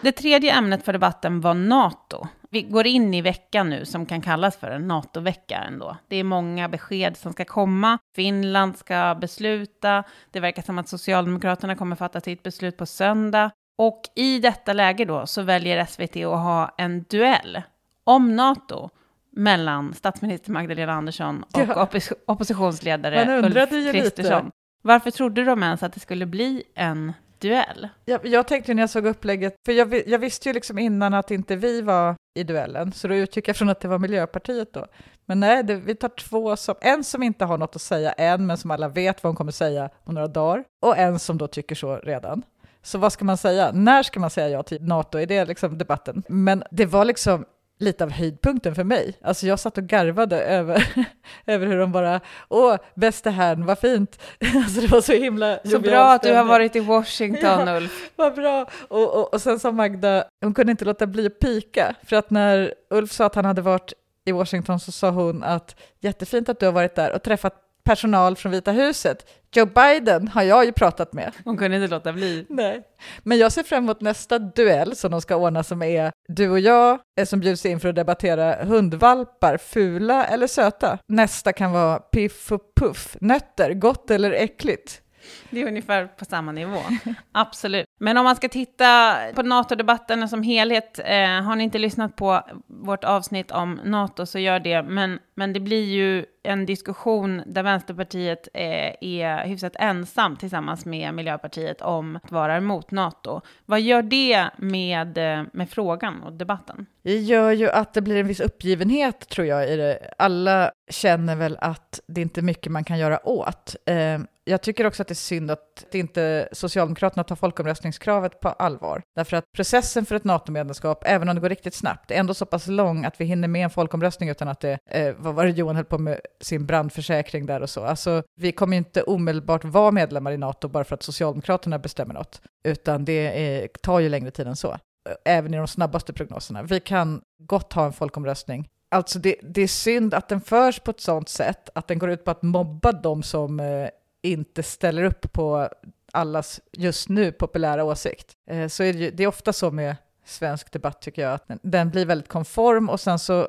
Det 0.00 0.12
tredje 0.12 0.52
ämnet 0.52 0.84
för 0.84 0.92
debatten 0.92 1.40
var 1.40 1.54
NATO. 1.54 2.28
Vi 2.52 2.62
går 2.62 2.86
in 2.86 3.14
i 3.14 3.22
veckan 3.22 3.70
nu 3.70 3.84
som 3.84 4.06
kan 4.06 4.20
kallas 4.20 4.56
för 4.56 4.70
en 4.70 4.88
NATO-vecka 4.88 5.58
ändå. 5.58 5.96
Det 6.08 6.16
är 6.16 6.24
många 6.24 6.68
besked 6.68 7.16
som 7.16 7.32
ska 7.32 7.44
komma. 7.44 7.98
Finland 8.16 8.76
ska 8.76 9.16
besluta. 9.20 10.04
Det 10.30 10.40
verkar 10.40 10.62
som 10.62 10.78
att 10.78 10.88
Socialdemokraterna 10.88 11.76
kommer 11.76 11.96
fatta 11.96 12.20
sitt 12.20 12.42
beslut 12.42 12.76
på 12.76 12.86
söndag. 12.86 13.50
Och 13.78 14.02
i 14.16 14.38
detta 14.38 14.72
läge 14.72 15.04
då 15.04 15.26
så 15.26 15.42
väljer 15.42 15.84
SVT 15.84 16.16
att 16.16 16.38
ha 16.38 16.74
en 16.78 17.02
duell 17.02 17.62
om 18.04 18.36
NATO 18.36 18.90
mellan 19.30 19.94
statsminister 19.94 20.52
Magdalena 20.52 20.92
Andersson 20.92 21.42
och 21.42 21.60
ja. 21.68 21.82
oppos 21.82 22.12
oppositionsledare 22.26 23.42
Ulf 23.42 23.92
Kristersson. 23.92 24.50
Varför 24.82 25.10
trodde 25.10 25.44
de 25.44 25.62
ens 25.62 25.82
att 25.82 25.92
det 25.92 26.00
skulle 26.00 26.26
bli 26.26 26.62
en 26.74 27.12
duell. 27.42 27.88
Jag, 28.04 28.26
jag 28.26 28.48
tänkte 28.48 28.74
när 28.74 28.82
jag 28.82 28.90
såg 28.90 29.06
upplägget, 29.06 29.54
för 29.66 29.72
jag, 29.72 30.08
jag, 30.08 30.18
visste 30.18 30.48
ju 30.48 30.52
liksom 30.52 30.78
innan 30.78 31.14
att 31.14 31.30
inte 31.30 31.56
vi 31.56 31.82
var 31.82 32.16
i 32.34 32.44
duellen, 32.44 32.92
så 32.92 33.08
då 33.08 33.14
utgick 33.14 33.48
jag 33.48 33.56
från 33.56 33.68
att 33.68 33.80
det 33.80 33.88
var 33.88 33.98
Miljöpartiet 33.98 34.72
då. 34.72 34.86
Men 35.26 35.40
nej, 35.40 35.62
det, 35.62 35.74
vi 35.74 35.94
tar 35.94 36.08
två 36.08 36.56
som, 36.56 36.74
en 36.80 37.04
som 37.04 37.22
inte 37.22 37.44
har 37.44 37.58
något 37.58 37.76
att 37.76 37.82
säga 37.82 38.12
än, 38.12 38.46
men 38.46 38.56
som 38.56 38.70
alla 38.70 38.88
vet 38.88 39.22
vad 39.22 39.28
hon 39.28 39.36
kommer 39.36 39.52
säga 39.52 39.90
om 40.04 40.14
några 40.14 40.28
dagar, 40.28 40.64
och 40.82 40.98
en 40.98 41.18
som 41.18 41.38
då 41.38 41.46
tycker 41.46 41.74
så 41.74 41.96
redan. 41.96 42.42
Så 42.82 42.98
vad 42.98 43.12
ska 43.12 43.24
man 43.24 43.36
säga? 43.36 43.70
När 43.72 44.02
ska 44.02 44.20
man 44.20 44.30
säga 44.30 44.48
ja 44.48 44.62
till 44.62 44.82
NATO? 44.82 45.18
Är 45.18 45.26
det 45.26 45.44
liksom 45.44 45.78
debatten? 45.78 46.22
Men 46.28 46.64
det 46.70 46.86
var 46.86 47.04
liksom 47.04 47.44
lite 47.82 48.04
av 48.04 48.10
höjdpunkten 48.10 48.74
för 48.74 48.84
mig. 48.84 49.18
Alltså 49.22 49.46
jag 49.46 49.60
satt 49.60 49.78
och 49.78 49.84
garvade 49.84 50.42
över, 50.42 50.94
över 51.46 51.66
hur 51.66 51.78
de 51.78 51.92
bara, 51.92 52.20
åh, 52.48 52.76
bäste 52.94 53.30
herrn, 53.30 53.66
vad 53.66 53.78
fint. 53.78 54.22
Alltså 54.54 54.80
det 54.80 54.86
var 54.86 55.00
så 55.00 55.12
himla 55.12 55.58
Så 55.64 55.78
bra 55.78 56.12
att 56.12 56.22
du 56.22 56.34
har 56.34 56.44
varit 56.44 56.76
i 56.76 56.80
Washington, 56.80 57.66
ja, 57.66 57.76
Ulf. 57.76 58.10
Vad 58.16 58.34
bra. 58.34 58.66
Och, 58.88 59.14
och, 59.14 59.34
och 59.34 59.40
sen 59.42 59.58
sa 59.58 59.72
Magda, 59.72 60.24
hon 60.40 60.54
kunde 60.54 60.70
inte 60.70 60.84
låta 60.84 61.06
bli 61.06 61.26
att 61.26 61.38
pika, 61.38 61.94
för 62.02 62.16
att 62.16 62.30
när 62.30 62.74
Ulf 62.90 63.12
sa 63.12 63.26
att 63.26 63.34
han 63.34 63.44
hade 63.44 63.62
varit 63.62 63.92
i 64.24 64.32
Washington 64.32 64.80
så 64.80 64.92
sa 64.92 65.10
hon 65.10 65.42
att 65.42 65.76
jättefint 66.00 66.48
att 66.48 66.60
du 66.60 66.66
har 66.66 66.72
varit 66.72 66.94
där 66.94 67.12
och 67.12 67.22
träffat 67.22 67.54
personal 67.84 68.36
från 68.36 68.52
Vita 68.52 68.72
huset. 68.72 69.26
Joe 69.54 69.66
Biden 69.66 70.28
har 70.28 70.42
jag 70.42 70.64
ju 70.64 70.72
pratat 70.72 71.12
med. 71.12 71.32
Hon 71.44 71.56
kunde 71.56 71.76
inte 71.76 71.94
låta 71.94 72.12
bli. 72.12 72.46
Nej. 72.48 72.82
Men 73.22 73.38
jag 73.38 73.52
ser 73.52 73.62
fram 73.62 73.84
emot 73.84 74.00
nästa 74.00 74.38
duell 74.38 74.96
som 74.96 75.10
de 75.10 75.20
ska 75.20 75.36
ordna 75.36 75.62
som 75.62 75.82
är 75.82 76.12
du 76.28 76.50
och 76.50 76.60
jag 76.60 77.00
som 77.26 77.40
bjuds 77.40 77.66
in 77.66 77.80
för 77.80 77.88
att 77.88 77.94
debattera 77.94 78.64
hundvalpar, 78.64 79.56
fula 79.56 80.26
eller 80.26 80.46
söta. 80.46 80.98
Nästa 81.08 81.52
kan 81.52 81.72
vara 81.72 81.98
piff 81.98 82.52
och 82.52 82.74
puff, 82.80 83.16
nötter, 83.20 83.74
gott 83.74 84.10
eller 84.10 84.30
äckligt. 84.32 85.02
Det 85.50 85.62
är 85.62 85.66
ungefär 85.66 86.06
på 86.06 86.24
samma 86.24 86.52
nivå. 86.52 86.78
Absolut. 87.32 87.86
Men 88.00 88.16
om 88.16 88.24
man 88.24 88.36
ska 88.36 88.48
titta 88.48 89.16
på 89.34 89.42
NATO-debatten 89.42 90.28
som 90.28 90.42
helhet, 90.42 90.98
eh, 90.98 91.42
har 91.42 91.56
ni 91.56 91.64
inte 91.64 91.78
lyssnat 91.78 92.16
på 92.16 92.42
vårt 92.66 93.04
avsnitt 93.04 93.50
om 93.50 93.80
NATO 93.84 94.26
så 94.26 94.38
gör 94.38 94.60
det. 94.60 94.82
Men, 94.82 95.18
men 95.34 95.52
det 95.52 95.60
blir 95.60 95.84
ju 95.84 96.24
en 96.42 96.66
diskussion 96.66 97.42
där 97.46 97.62
Vänsterpartiet 97.62 98.48
eh, 98.54 98.94
är 99.00 99.46
hyfsat 99.46 99.72
ensamt 99.78 100.40
tillsammans 100.40 100.84
med 100.84 101.14
Miljöpartiet 101.14 101.80
om 101.80 102.16
att 102.16 102.32
vara 102.32 102.56
emot 102.56 102.90
NATO. 102.90 103.40
Vad 103.66 103.80
gör 103.80 104.02
det 104.02 104.50
med, 104.58 105.18
eh, 105.18 105.44
med 105.52 105.70
frågan 105.70 106.22
och 106.22 106.32
debatten? 106.32 106.86
Det 107.02 107.18
gör 107.18 107.50
ju 107.50 107.70
att 107.70 107.94
det 107.94 108.00
blir 108.00 108.16
en 108.16 108.26
viss 108.26 108.40
uppgivenhet, 108.40 109.28
tror 109.28 109.46
jag, 109.46 109.68
i 109.68 109.76
det. 109.76 110.14
Alla 110.18 110.72
känner 110.90 111.36
väl 111.36 111.56
att 111.60 112.00
det 112.06 112.20
inte 112.20 112.40
är 112.40 112.42
mycket 112.42 112.72
man 112.72 112.84
kan 112.84 112.98
göra 112.98 113.28
åt. 113.28 113.76
Eh, 113.86 114.18
jag 114.44 114.62
tycker 114.62 114.86
också 114.86 115.02
att 115.02 115.08
det 115.08 115.12
är 115.12 115.16
synd 115.16 115.50
att 115.50 115.86
inte 115.92 116.48
Socialdemokraterna 116.52 117.24
tar 117.24 117.36
folkomröstningskravet 117.36 118.40
på 118.40 118.48
allvar. 118.48 119.02
Därför 119.16 119.36
att 119.36 119.44
processen 119.56 120.06
för 120.06 120.14
ett 120.14 120.24
NATO-medlemskap, 120.24 121.02
även 121.06 121.28
om 121.28 121.34
det 121.34 121.40
går 121.40 121.48
riktigt 121.48 121.74
snabbt, 121.74 122.10
är 122.10 122.14
ändå 122.14 122.34
så 122.34 122.46
pass 122.46 122.66
lång 122.66 123.04
att 123.04 123.20
vi 123.20 123.24
hinner 123.24 123.48
med 123.48 123.64
en 123.64 123.70
folkomröstning 123.70 124.28
utan 124.28 124.48
att 124.48 124.60
det, 124.60 124.78
vad 125.18 125.34
var 125.34 125.44
det 125.44 125.50
Johan 125.50 125.76
höll 125.76 125.84
på 125.84 125.98
med 125.98 126.20
sin 126.42 126.66
brandförsäkring 126.66 127.46
där 127.46 127.60
och 127.60 127.70
så. 127.70 127.84
Alltså, 127.84 128.22
vi 128.36 128.52
kommer 128.52 128.76
inte 128.76 129.02
omedelbart 129.02 129.64
vara 129.64 129.90
medlemmar 129.90 130.32
i 130.32 130.38
NATO 130.38 130.68
bara 130.68 130.84
för 130.84 130.94
att 130.94 131.02
Socialdemokraterna 131.02 131.78
bestämmer 131.78 132.14
något, 132.14 132.40
utan 132.64 133.04
det 133.04 133.46
är, 133.46 133.68
tar 133.68 134.00
ju 134.00 134.08
längre 134.08 134.30
tid 134.30 134.46
än 134.46 134.56
så. 134.56 134.76
Även 135.24 135.54
i 135.54 135.56
de 135.56 135.68
snabbaste 135.68 136.12
prognoserna. 136.12 136.62
Vi 136.62 136.80
kan 136.80 137.22
gott 137.38 137.72
ha 137.72 137.86
en 137.86 137.92
folkomröstning 137.92 138.68
Alltså 138.92 139.18
det, 139.18 139.36
det, 139.42 139.62
är 139.62 139.68
synd 139.68 140.14
att 140.14 140.28
den 140.28 140.40
förs 140.40 140.80
på 140.80 140.90
ett 140.90 141.00
sådant 141.00 141.28
sätt 141.28 141.68
att 141.74 141.88
den 141.88 141.98
går 141.98 142.10
ut 142.10 142.24
på 142.24 142.30
att 142.30 142.42
mobba 142.42 142.92
de 142.92 143.22
som 143.22 143.60
eh, 143.60 143.88
inte 144.22 144.62
ställer 144.62 145.04
upp 145.04 145.32
på 145.32 145.68
allas 146.12 146.60
just 146.72 147.08
nu 147.08 147.32
populära 147.32 147.84
åsikt. 147.84 148.36
Eh, 148.50 148.68
så 148.68 148.82
är 148.82 148.92
det, 148.92 148.98
ju, 148.98 149.10
det 149.10 149.22
är 149.22 149.26
ofta 149.26 149.52
så 149.52 149.70
med 149.70 149.96
svensk 150.24 150.72
debatt 150.72 151.02
tycker 151.02 151.22
jag, 151.22 151.32
att 151.32 151.48
den, 151.48 151.58
den 151.62 151.90
blir 151.90 152.06
väldigt 152.06 152.28
konform 152.28 152.88
och 152.88 153.00
sen 153.00 153.18
så 153.18 153.48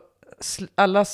alla 0.75 1.05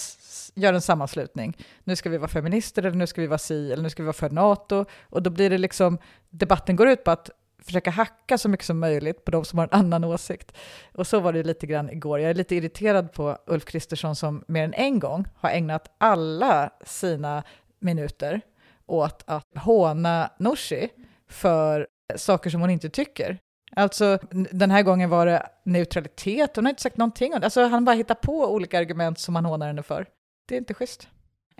gör 0.55 0.73
en 0.73 0.81
sammanslutning. 0.81 1.57
Nu 1.83 1.95
ska 1.95 2.09
vi 2.09 2.17
vara 2.17 2.27
feminister, 2.27 2.83
eller 2.83 2.97
nu 2.97 3.07
ska 3.07 3.21
vi 3.21 3.27
vara 3.27 3.37
si, 3.37 3.71
eller 3.71 3.83
nu 3.83 3.89
ska 3.89 4.03
vi 4.03 4.07
vara 4.07 4.13
för 4.13 4.29
NATO. 4.29 4.85
Och 5.01 5.23
då 5.23 5.29
blir 5.29 5.49
det 5.49 5.57
liksom, 5.57 5.97
debatten 6.29 6.75
går 6.75 6.87
ut 6.89 7.03
på 7.03 7.11
att 7.11 7.29
försöka 7.63 7.89
hacka 7.89 8.37
så 8.37 8.49
mycket 8.49 8.65
som 8.65 8.79
möjligt 8.79 9.25
på 9.25 9.31
de 9.31 9.45
som 9.45 9.59
har 9.59 9.65
en 9.65 9.79
annan 9.79 10.03
åsikt. 10.03 10.57
Och 10.93 11.07
så 11.07 11.19
var 11.19 11.33
det 11.33 11.43
lite 11.43 11.67
grann 11.67 11.89
igår. 11.89 12.19
Jag 12.19 12.29
är 12.29 12.33
lite 12.33 12.55
irriterad 12.55 13.13
på 13.13 13.37
Ulf 13.47 13.65
Kristersson 13.65 14.15
som 14.15 14.43
mer 14.47 14.63
än 14.63 14.73
en 14.73 14.99
gång 14.99 15.25
har 15.35 15.49
ägnat 15.49 15.95
alla 15.97 16.69
sina 16.85 17.43
minuter 17.79 18.41
åt 18.85 19.23
att 19.25 19.45
håna 19.55 20.31
Nooshi 20.39 20.89
för 21.29 21.87
saker 22.15 22.49
som 22.49 22.61
hon 22.61 22.69
inte 22.69 22.89
tycker. 22.89 23.37
Alltså, 23.75 24.19
den 24.51 24.71
här 24.71 24.83
gången 24.83 25.09
var 25.09 25.25
det 25.25 25.49
neutralitet, 25.63 26.55
hon 26.55 26.65
har 26.65 26.69
inte 26.69 26.81
sagt 26.81 26.97
någonting. 26.97 27.33
Alltså, 27.33 27.63
han 27.63 27.85
bara 27.85 27.95
hittar 27.95 28.15
på 28.15 28.53
olika 28.53 28.79
argument 28.79 29.19
som 29.19 29.35
han 29.35 29.45
hånar 29.45 29.67
henne 29.67 29.83
för. 29.83 30.05
Det 30.47 30.55
är 30.55 30.59
inte 30.59 30.73
schysst. 30.73 31.07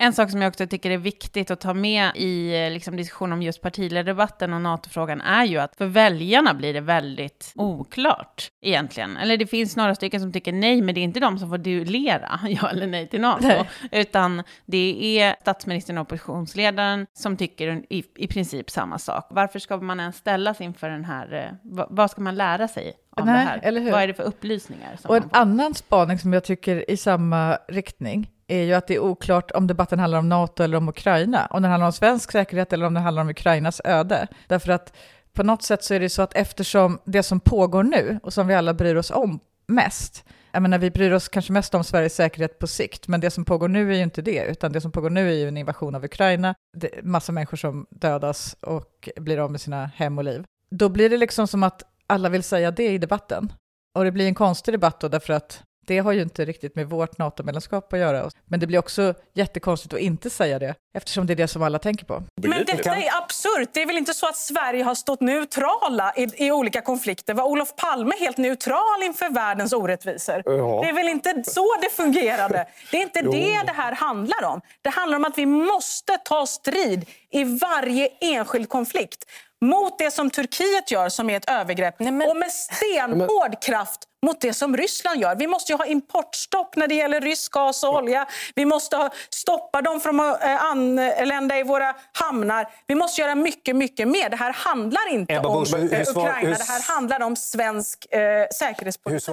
En 0.01 0.13
sak 0.13 0.31
som 0.31 0.41
jag 0.41 0.49
också 0.49 0.67
tycker 0.67 0.91
är 0.91 0.97
viktigt 0.97 1.51
att 1.51 1.59
ta 1.59 1.73
med 1.73 2.11
i 2.15 2.69
liksom, 2.69 2.95
diskussion 2.95 3.33
om 3.33 3.41
just 3.41 3.61
partiledardebatten 3.61 4.53
och 4.53 4.61
NATO-frågan 4.61 5.21
är 5.21 5.45
ju 5.45 5.57
att 5.57 5.75
för 5.75 5.85
väljarna 5.85 6.53
blir 6.53 6.73
det 6.73 6.81
väldigt 6.81 7.53
oklart 7.55 8.51
egentligen. 8.61 9.17
Eller 9.17 9.37
det 9.37 9.47
finns 9.47 9.75
några 9.75 9.95
stycken 9.95 10.21
som 10.21 10.33
tycker 10.33 10.53
nej, 10.53 10.81
men 10.81 10.95
det 10.95 11.01
är 11.01 11.03
inte 11.03 11.19
de 11.19 11.39
som 11.39 11.49
får 11.49 11.57
duellera 11.57 12.39
ja 12.47 12.69
eller 12.69 12.87
nej 12.87 13.07
till 13.07 13.21
NATO, 13.21 13.47
nej. 13.47 13.69
utan 13.91 14.43
det 14.65 15.19
är 15.19 15.35
statsministern 15.41 15.97
och 15.97 16.01
oppositionsledaren 16.01 17.07
som 17.13 17.37
tycker 17.37 17.83
i, 17.89 18.03
i 18.15 18.27
princip 18.27 18.69
samma 18.69 18.99
sak. 18.99 19.27
Varför 19.29 19.59
ska 19.59 19.77
man 19.77 19.99
ens 19.99 20.15
ställas 20.15 20.61
inför 20.61 20.89
den 20.89 21.05
här, 21.05 21.33
eh, 21.33 21.85
vad 21.89 22.11
ska 22.11 22.21
man 22.21 22.35
lära 22.35 22.67
sig 22.67 22.93
av 23.17 23.25
nej, 23.25 23.33
det 23.33 23.39
här? 23.39 23.59
Eller 23.63 23.81
hur? 23.81 23.91
Vad 23.91 24.01
är 24.01 24.07
det 24.07 24.13
för 24.13 24.23
upplysningar? 24.23 24.97
och 25.05 25.17
en 25.17 25.29
annan 25.31 25.73
spaning 25.73 26.19
som 26.19 26.33
jag 26.33 26.43
tycker 26.43 26.91
i 26.91 26.97
samma 26.97 27.57
riktning 27.67 28.31
är 28.49 28.63
ju 28.63 28.73
att 28.73 28.87
det 28.87 28.95
är 28.95 28.99
oklart 28.99 29.51
om 29.51 29.67
debatten 29.67 29.99
handlar 29.99 30.19
om 30.19 30.29
NATO 30.29 30.63
eller 30.63 30.77
om 30.77 30.89
Ukraina, 30.89 31.45
om 31.45 31.61
den 31.61 31.71
handlar 31.71 31.85
om 31.85 31.93
svensk 31.93 32.31
säkerhet 32.31 32.73
eller 32.73 32.85
om 32.85 32.93
den 32.93 33.03
handlar 33.03 33.21
om 33.21 33.29
Ukrainas 33.29 33.81
öde. 33.85 34.27
Därför 34.47 34.71
att 34.71 34.93
på 35.33 35.43
något 35.43 35.63
sätt 35.63 35.83
så 35.83 35.93
är 35.93 35.99
det 35.99 36.09
så 36.09 36.21
att 36.21 36.35
eftersom 36.35 36.99
det 37.05 37.23
som 37.23 37.39
pågår 37.39 37.83
nu 37.83 38.19
och 38.23 38.33
som 38.33 38.47
vi 38.47 38.53
alla 38.53 38.73
bryr 38.73 38.95
oss 38.95 39.11
om 39.11 39.39
mest, 39.67 40.25
jag 40.51 40.61
menar 40.61 40.77
vi 40.77 40.91
bryr 40.91 41.11
oss 41.11 41.29
kanske 41.29 41.53
mest 41.53 41.75
om 41.75 41.83
Sveriges 41.83 42.15
säkerhet 42.15 42.59
på 42.59 42.67
sikt, 42.67 43.07
men 43.07 43.21
det 43.21 43.31
som 43.31 43.45
pågår 43.45 43.67
nu 43.67 43.91
är 43.91 43.95
ju 43.95 44.03
inte 44.03 44.21
det, 44.21 44.45
utan 44.45 44.71
det 44.71 44.81
som 44.81 44.91
pågår 44.91 45.09
nu 45.09 45.29
är 45.29 45.35
ju 45.35 45.47
en 45.47 45.57
invasion 45.57 45.95
av 45.95 46.05
Ukraina, 46.05 46.55
det 46.77 46.97
är 46.97 47.01
massa 47.03 47.31
människor 47.31 47.57
som 47.57 47.85
dödas 47.89 48.55
och 48.61 49.09
blir 49.15 49.37
av 49.37 49.51
med 49.51 49.61
sina 49.61 49.85
hem 49.85 50.17
och 50.17 50.23
liv. 50.23 50.43
Då 50.71 50.89
blir 50.89 51.09
det 51.09 51.17
liksom 51.17 51.47
som 51.47 51.63
att 51.63 51.83
alla 52.07 52.29
vill 52.29 52.43
säga 52.43 52.71
det 52.71 52.87
i 52.87 52.97
debatten. 52.97 53.53
Och 53.97 54.03
det 54.03 54.11
blir 54.11 54.25
en 54.25 54.35
konstig 54.35 54.73
debatt 54.73 54.99
då, 54.99 55.07
därför 55.07 55.33
att 55.33 55.63
det 55.89 55.99
har 55.99 56.11
ju 56.11 56.21
inte 56.21 56.45
riktigt 56.45 56.75
med 56.75 56.89
vårt 56.89 57.17
NATO-medlemskap 57.17 57.93
att 57.93 57.99
göra. 57.99 58.29
Men 58.45 58.59
det 58.59 58.67
blir 58.67 58.79
också 58.79 59.13
jättekonstigt 59.33 59.93
att 59.93 59.99
inte 59.99 60.29
säga 60.29 60.59
det, 60.59 60.75
eftersom 60.93 61.27
det 61.27 61.33
är 61.33 61.35
det 61.35 61.47
som 61.47 61.63
alla 61.63 61.79
tänker 61.79 62.05
på. 62.05 62.23
Men 62.35 62.65
detta 62.65 62.95
är 62.95 63.17
absurt. 63.23 63.69
Det 63.73 63.81
är 63.81 63.85
väl 63.85 63.97
inte 63.97 64.13
så 64.13 64.27
att 64.27 64.37
Sverige 64.37 64.83
har 64.83 64.95
stått 64.95 65.21
neutrala 65.21 66.13
i, 66.15 66.47
i 66.47 66.51
olika 66.51 66.81
konflikter? 66.81 67.33
Var 67.33 67.43
Olof 67.43 67.75
Palme 67.75 68.11
helt 68.19 68.37
neutral 68.37 69.03
inför 69.03 69.29
världens 69.29 69.73
orättvisor? 69.73 70.43
Ja. 70.45 70.79
Det 70.83 70.89
är 70.89 70.93
väl 70.93 71.09
inte 71.09 71.43
så 71.45 71.65
det 71.81 71.89
fungerade? 71.89 72.65
Det 72.91 72.97
är 72.97 73.01
inte 73.01 73.21
det 73.37 73.61
det 73.65 73.73
här 73.75 73.95
handlar 73.95 74.43
om. 74.43 74.61
Det 74.81 74.89
handlar 74.89 75.17
om 75.17 75.25
att 75.25 75.37
vi 75.37 75.45
måste 75.45 76.17
ta 76.25 76.45
strid 76.45 77.05
i 77.31 77.43
varje 77.43 78.07
enskild 78.21 78.69
konflikt 78.69 79.25
mot 79.61 79.99
det 79.99 80.11
som 80.11 80.29
Turkiet 80.29 80.91
gör 80.91 81.09
som 81.09 81.29
är 81.29 81.37
ett 81.37 81.49
övergrepp 81.49 81.95
Nej, 81.99 82.11
men... 82.11 82.29
och 82.29 82.37
med 82.37 82.51
stenhård 82.51 83.63
kraft 83.63 83.99
mot 84.25 84.41
det 84.41 84.53
som 84.53 84.77
Ryssland 84.77 85.21
gör. 85.21 85.35
Vi 85.35 85.47
måste 85.47 85.73
ha 85.73 85.85
importstopp 85.85 86.75
när 86.75 86.87
det 86.87 86.95
gäller 86.95 87.21
rysk 87.21 87.51
gas 87.51 87.83
och 87.83 87.95
olja. 87.95 88.27
Vi 88.55 88.65
måste 88.65 88.97
ha, 88.97 89.09
stoppa 89.29 89.81
dem 89.81 90.01
från 90.01 90.19
att 90.19 90.43
äh, 90.43 90.65
anlända 90.65 91.57
i 91.57 91.63
våra 91.63 91.95
hamnar. 92.13 92.69
Vi 92.87 92.95
måste 92.95 93.21
göra 93.21 93.35
mycket, 93.35 93.75
mycket 93.75 94.07
mer. 94.07 94.29
Det 94.29 94.35
här 94.35 94.53
handlar 94.53 95.09
inte 95.11 95.33
Ebba 95.33 95.49
om 95.49 95.65
hur, 95.73 95.97
hur 95.97 96.05
svar, 96.05 96.27
Ukraina. 96.27 96.49
Hur... 96.49 96.55
Det 96.55 96.63
här 96.63 96.93
handlar 96.93 97.21
om 97.23 97.35
svensk 97.35 98.13
äh, 98.13 98.19
säkerhetspolitik. 98.59 99.23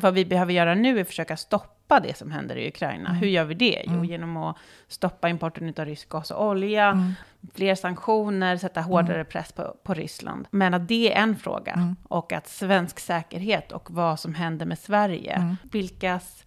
Vad 0.00 0.14
vi 0.14 0.24
behöver 0.24 0.52
göra 0.52 0.74
nu 0.74 0.96
är 0.96 1.00
att 1.00 1.08
försöka 1.08 1.36
stoppa 1.36 2.00
det 2.00 2.16
som 2.16 2.30
händer 2.30 2.56
i 2.56 2.68
Ukraina. 2.68 3.08
Mm. 3.08 3.20
Hur 3.20 3.28
gör 3.28 3.44
vi 3.44 3.54
det? 3.54 3.82
Jo, 3.86 3.92
mm. 3.92 4.04
genom 4.04 4.36
att 4.36 4.56
stoppa 4.88 5.28
importen 5.28 5.74
av 5.78 5.84
rysk 5.84 6.08
gas 6.08 6.30
och 6.30 6.46
olja, 6.46 6.86
mm. 6.86 7.12
fler 7.54 7.74
sanktioner, 7.74 8.56
sätta 8.56 8.80
hårdare 8.80 9.14
mm. 9.14 9.26
press 9.26 9.52
på, 9.52 9.76
på 9.82 9.94
Ryssland. 9.94 10.46
Men 10.50 10.74
att 10.74 10.88
det 10.88 11.12
är 11.12 11.22
en 11.22 11.36
fråga. 11.36 11.72
Mm. 11.72 11.96
Och 12.08 12.32
att 12.32 12.48
svensk 12.48 13.00
säkerhet 13.00 13.72
och 13.72 13.90
vad 13.90 14.20
som 14.20 14.34
händer 14.34 14.66
med 14.66 14.78
Sverige, 14.78 15.32
mm. 15.32 15.56
vilkas 15.62 16.44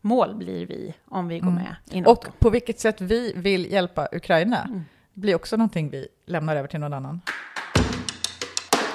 mål 0.00 0.34
blir 0.34 0.66
vi 0.66 0.94
om 1.04 1.28
vi 1.28 1.40
går 1.40 1.50
med 1.50 1.76
i 1.90 2.04
Och 2.06 2.26
på 2.38 2.50
vilket 2.50 2.80
sätt 2.80 3.00
vi 3.00 3.32
vill 3.36 3.72
hjälpa 3.72 4.08
Ukraina 4.12 4.84
blir 5.12 5.34
också 5.34 5.56
någonting 5.56 5.90
vi 5.90 6.08
lämnar 6.26 6.56
över 6.56 6.68
till 6.68 6.80
någon 6.80 6.92
annan. 6.92 7.20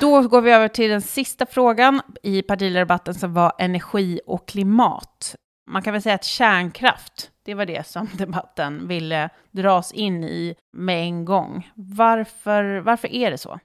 Då 0.04 0.22
går 0.22 0.42
vi 0.42 0.52
över 0.52 0.68
till 0.68 0.90
den 0.90 1.02
sista 1.02 1.46
frågan 1.46 2.02
i 2.24 2.42
partiledardebatten 2.42 3.14
som 3.14 3.34
var 3.34 3.54
energi 3.60 4.20
och 4.26 4.48
klimat. 4.48 5.36
Man 5.68 5.82
kan 5.82 5.94
väl 5.94 6.02
säga 6.02 6.16
att 6.16 6.24
kärnkraft, 6.24 7.32
det 7.44 7.54
var 7.54 7.66
det 7.66 7.88
som 7.88 8.10
debatten 8.18 8.88
ville 8.88 9.30
dras 9.52 9.92
in 9.92 10.24
i 10.24 10.56
med 10.74 11.04
en 11.04 11.26
gång. 11.26 11.72
Varför, 11.76 12.80
varför 12.80 13.14
är 13.14 13.32
det 13.32 13.38
så? 13.38 13.60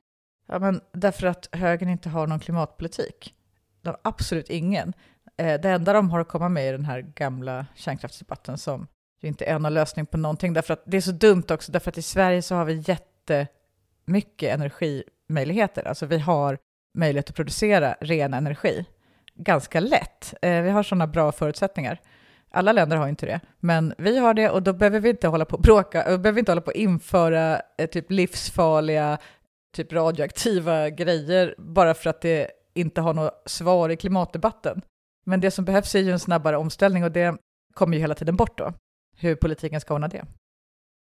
Ja, 0.48 0.58
men 0.58 0.80
därför 0.92 1.26
att 1.26 1.48
högern 1.52 1.88
inte 1.88 2.08
har 2.08 2.26
någon 2.26 2.40
klimatpolitik. 2.40 3.34
De 3.82 3.88
har 3.88 4.00
absolut 4.04 4.50
ingen. 4.50 4.92
Eh, 5.36 5.60
det 5.60 5.70
enda 5.70 5.92
de 5.92 6.10
har 6.10 6.20
att 6.20 6.28
komma 6.28 6.48
med 6.48 6.68
i 6.68 6.72
den 6.72 6.84
här 6.84 7.00
gamla 7.00 7.66
kärnkraftsdebatten 7.74 8.58
som 8.58 8.86
ju 9.20 9.28
inte 9.28 9.44
är 9.44 9.58
någon 9.58 9.74
lösning 9.74 10.06
på 10.06 10.16
någonting, 10.16 10.52
därför 10.52 10.72
att 10.72 10.82
det 10.86 10.96
är 10.96 11.00
så 11.00 11.12
dumt 11.12 11.44
också, 11.50 11.72
därför 11.72 11.90
att 11.90 11.98
i 11.98 12.02
Sverige 12.02 12.42
så 12.42 12.54
har 12.54 12.64
vi 12.64 12.84
jättemycket 12.86 14.54
energi 14.54 15.04
möjligheter. 15.28 15.88
Alltså 15.88 16.06
vi 16.06 16.18
har 16.18 16.58
möjlighet 16.98 17.30
att 17.30 17.36
producera 17.36 17.96
ren 18.00 18.34
energi. 18.34 18.84
ganska 19.34 19.80
lätt. 19.80 20.34
Eh, 20.42 20.62
vi 20.62 20.70
har 20.70 20.82
sådana 20.82 21.06
bra 21.06 21.32
förutsättningar. 21.32 22.00
Alla 22.50 22.72
länder 22.72 22.96
har 22.96 23.08
inte 23.08 23.26
det, 23.26 23.40
men 23.60 23.94
vi 23.98 24.18
har 24.18 24.34
det 24.34 24.50
och 24.50 24.62
då 24.62 24.72
behöver 24.72 25.00
vi 25.00 25.10
inte 25.10 25.28
hålla 25.28 25.44
på 25.44 25.56
och 25.56 25.62
bråka, 25.62 26.12
och 26.12 26.20
behöver 26.20 26.38
inte 26.38 26.50
hålla 26.50 26.60
på 26.60 26.70
att 26.70 26.76
införa 26.76 27.60
eh, 27.78 27.86
typ 27.86 28.10
livsfarliga, 28.10 29.18
typ 29.76 29.92
radioaktiva 29.92 30.90
grejer 30.90 31.54
bara 31.58 31.94
för 31.94 32.10
att 32.10 32.20
det 32.20 32.50
inte 32.74 33.00
har 33.00 33.14
något 33.14 33.42
svar 33.46 33.88
i 33.88 33.96
klimatdebatten. 33.96 34.82
Men 35.26 35.40
det 35.40 35.50
som 35.50 35.64
behövs 35.64 35.94
är 35.94 36.00
ju 36.00 36.12
en 36.12 36.18
snabbare 36.18 36.56
omställning 36.56 37.04
och 37.04 37.12
det 37.12 37.36
kommer 37.74 37.96
ju 37.96 38.00
hela 38.00 38.14
tiden 38.14 38.36
bort 38.36 38.58
då, 38.58 38.72
hur 39.16 39.34
politiken 39.34 39.80
ska 39.80 39.94
ordna 39.94 40.08
det. 40.08 40.24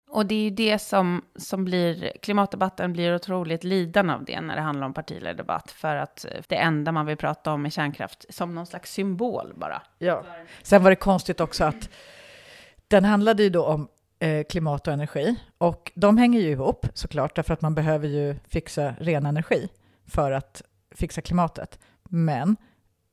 Och 0.09 0.25
det 0.25 0.35
är 0.35 0.43
ju 0.43 0.49
det 0.49 0.79
som, 0.79 1.25
som 1.35 1.65
blir, 1.65 2.11
klimatdebatten 2.21 2.93
blir 2.93 3.15
otroligt 3.15 3.63
lidande 3.63 4.13
av 4.13 4.25
det 4.25 4.41
när 4.41 4.55
det 4.55 4.61
handlar 4.61 4.85
om 4.87 4.93
partiledardebatt, 4.93 5.71
för 5.71 5.95
att 5.95 6.25
det 6.47 6.55
enda 6.55 6.91
man 6.91 7.05
vill 7.05 7.17
prata 7.17 7.53
om 7.53 7.65
är 7.65 7.69
kärnkraft 7.69 8.25
som 8.29 8.55
någon 8.55 8.65
slags 8.65 8.93
symbol 8.93 9.53
bara. 9.55 9.81
Ja. 9.97 10.25
Sen 10.61 10.83
var 10.83 10.89
det 10.89 10.95
konstigt 10.95 11.39
också 11.39 11.63
att 11.63 11.89
den 12.87 13.05
handlade 13.05 13.43
ju 13.43 13.49
då 13.49 13.65
om 13.65 13.87
eh, 14.19 14.43
klimat 14.43 14.87
och 14.87 14.93
energi, 14.93 15.35
och 15.57 15.91
de 15.95 16.17
hänger 16.17 16.39
ju 16.39 16.49
ihop 16.49 16.85
såklart, 16.93 17.35
därför 17.35 17.53
att 17.53 17.61
man 17.61 17.75
behöver 17.75 18.07
ju 18.07 18.35
fixa 18.47 18.93
ren 18.99 19.25
energi 19.25 19.69
för 20.05 20.31
att 20.31 20.61
fixa 20.91 21.21
klimatet. 21.21 21.79
Men 22.09 22.57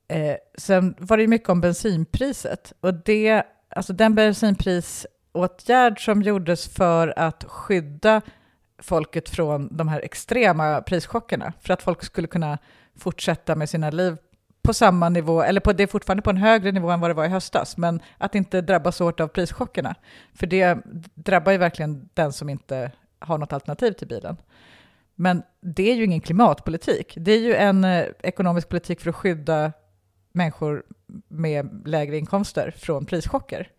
eh, 0.07 0.35
sen 0.57 0.95
var 0.99 1.17
det 1.17 1.23
ju 1.23 1.27
mycket 1.27 1.49
om 1.49 1.61
bensinpriset, 1.61 2.73
och 2.79 2.93
det, 2.93 3.43
alltså 3.69 3.93
den 3.93 4.15
bensinpris 4.15 5.07
åtgärd 5.35 6.05
som 6.05 6.21
gjordes 6.21 6.67
för 6.67 7.19
att 7.19 7.43
skydda 7.43 8.21
folket 8.79 9.29
från 9.29 9.77
de 9.77 9.87
här 9.87 9.99
extrema 9.99 10.81
prischockerna, 10.81 11.53
för 11.61 11.73
att 11.73 11.81
folk 11.81 12.03
skulle 12.03 12.27
kunna 12.27 12.57
fortsätta 12.95 13.55
med 13.55 13.69
sina 13.69 13.89
liv 13.89 14.17
på 14.61 14.73
samma 14.73 15.09
nivå, 15.09 15.41
eller 15.41 15.61
på, 15.61 15.73
det 15.73 15.83
är 15.83 15.87
fortfarande 15.87 16.21
på 16.21 16.29
en 16.29 16.37
högre 16.37 16.71
nivå 16.71 16.89
än 16.89 16.99
vad 16.99 17.09
det 17.09 17.13
var 17.13 17.25
i 17.25 17.29
höstas, 17.29 17.77
men 17.77 18.01
att 18.17 18.35
inte 18.35 18.61
drabbas 18.61 18.99
hårt 18.99 19.19
av 19.19 19.27
prischockerna. 19.27 19.95
För 20.33 20.47
det 20.47 20.77
drabbar 21.13 21.51
ju 21.51 21.57
verkligen 21.57 22.09
den 22.13 22.33
som 22.33 22.49
inte 22.49 22.91
har 23.19 23.37
något 23.37 23.53
alternativ 23.53 23.91
till 23.91 24.07
bilen. 24.07 24.37
Men 25.15 25.43
det 25.61 25.91
är 25.91 25.95
ju 25.95 26.03
ingen 26.03 26.21
klimatpolitik. 26.21 27.13
Det 27.17 27.31
är 27.31 27.39
ju 27.39 27.55
en 27.55 27.83
eh, 27.83 28.05
ekonomisk 28.23 28.69
politik 28.69 29.01
för 29.01 29.09
att 29.09 29.15
skydda 29.15 29.71
människor 30.31 30.83
med 31.27 31.81
lägre 31.85 32.17
inkomster 32.17 32.71
från 32.77 33.05
prischocker. 33.05 33.71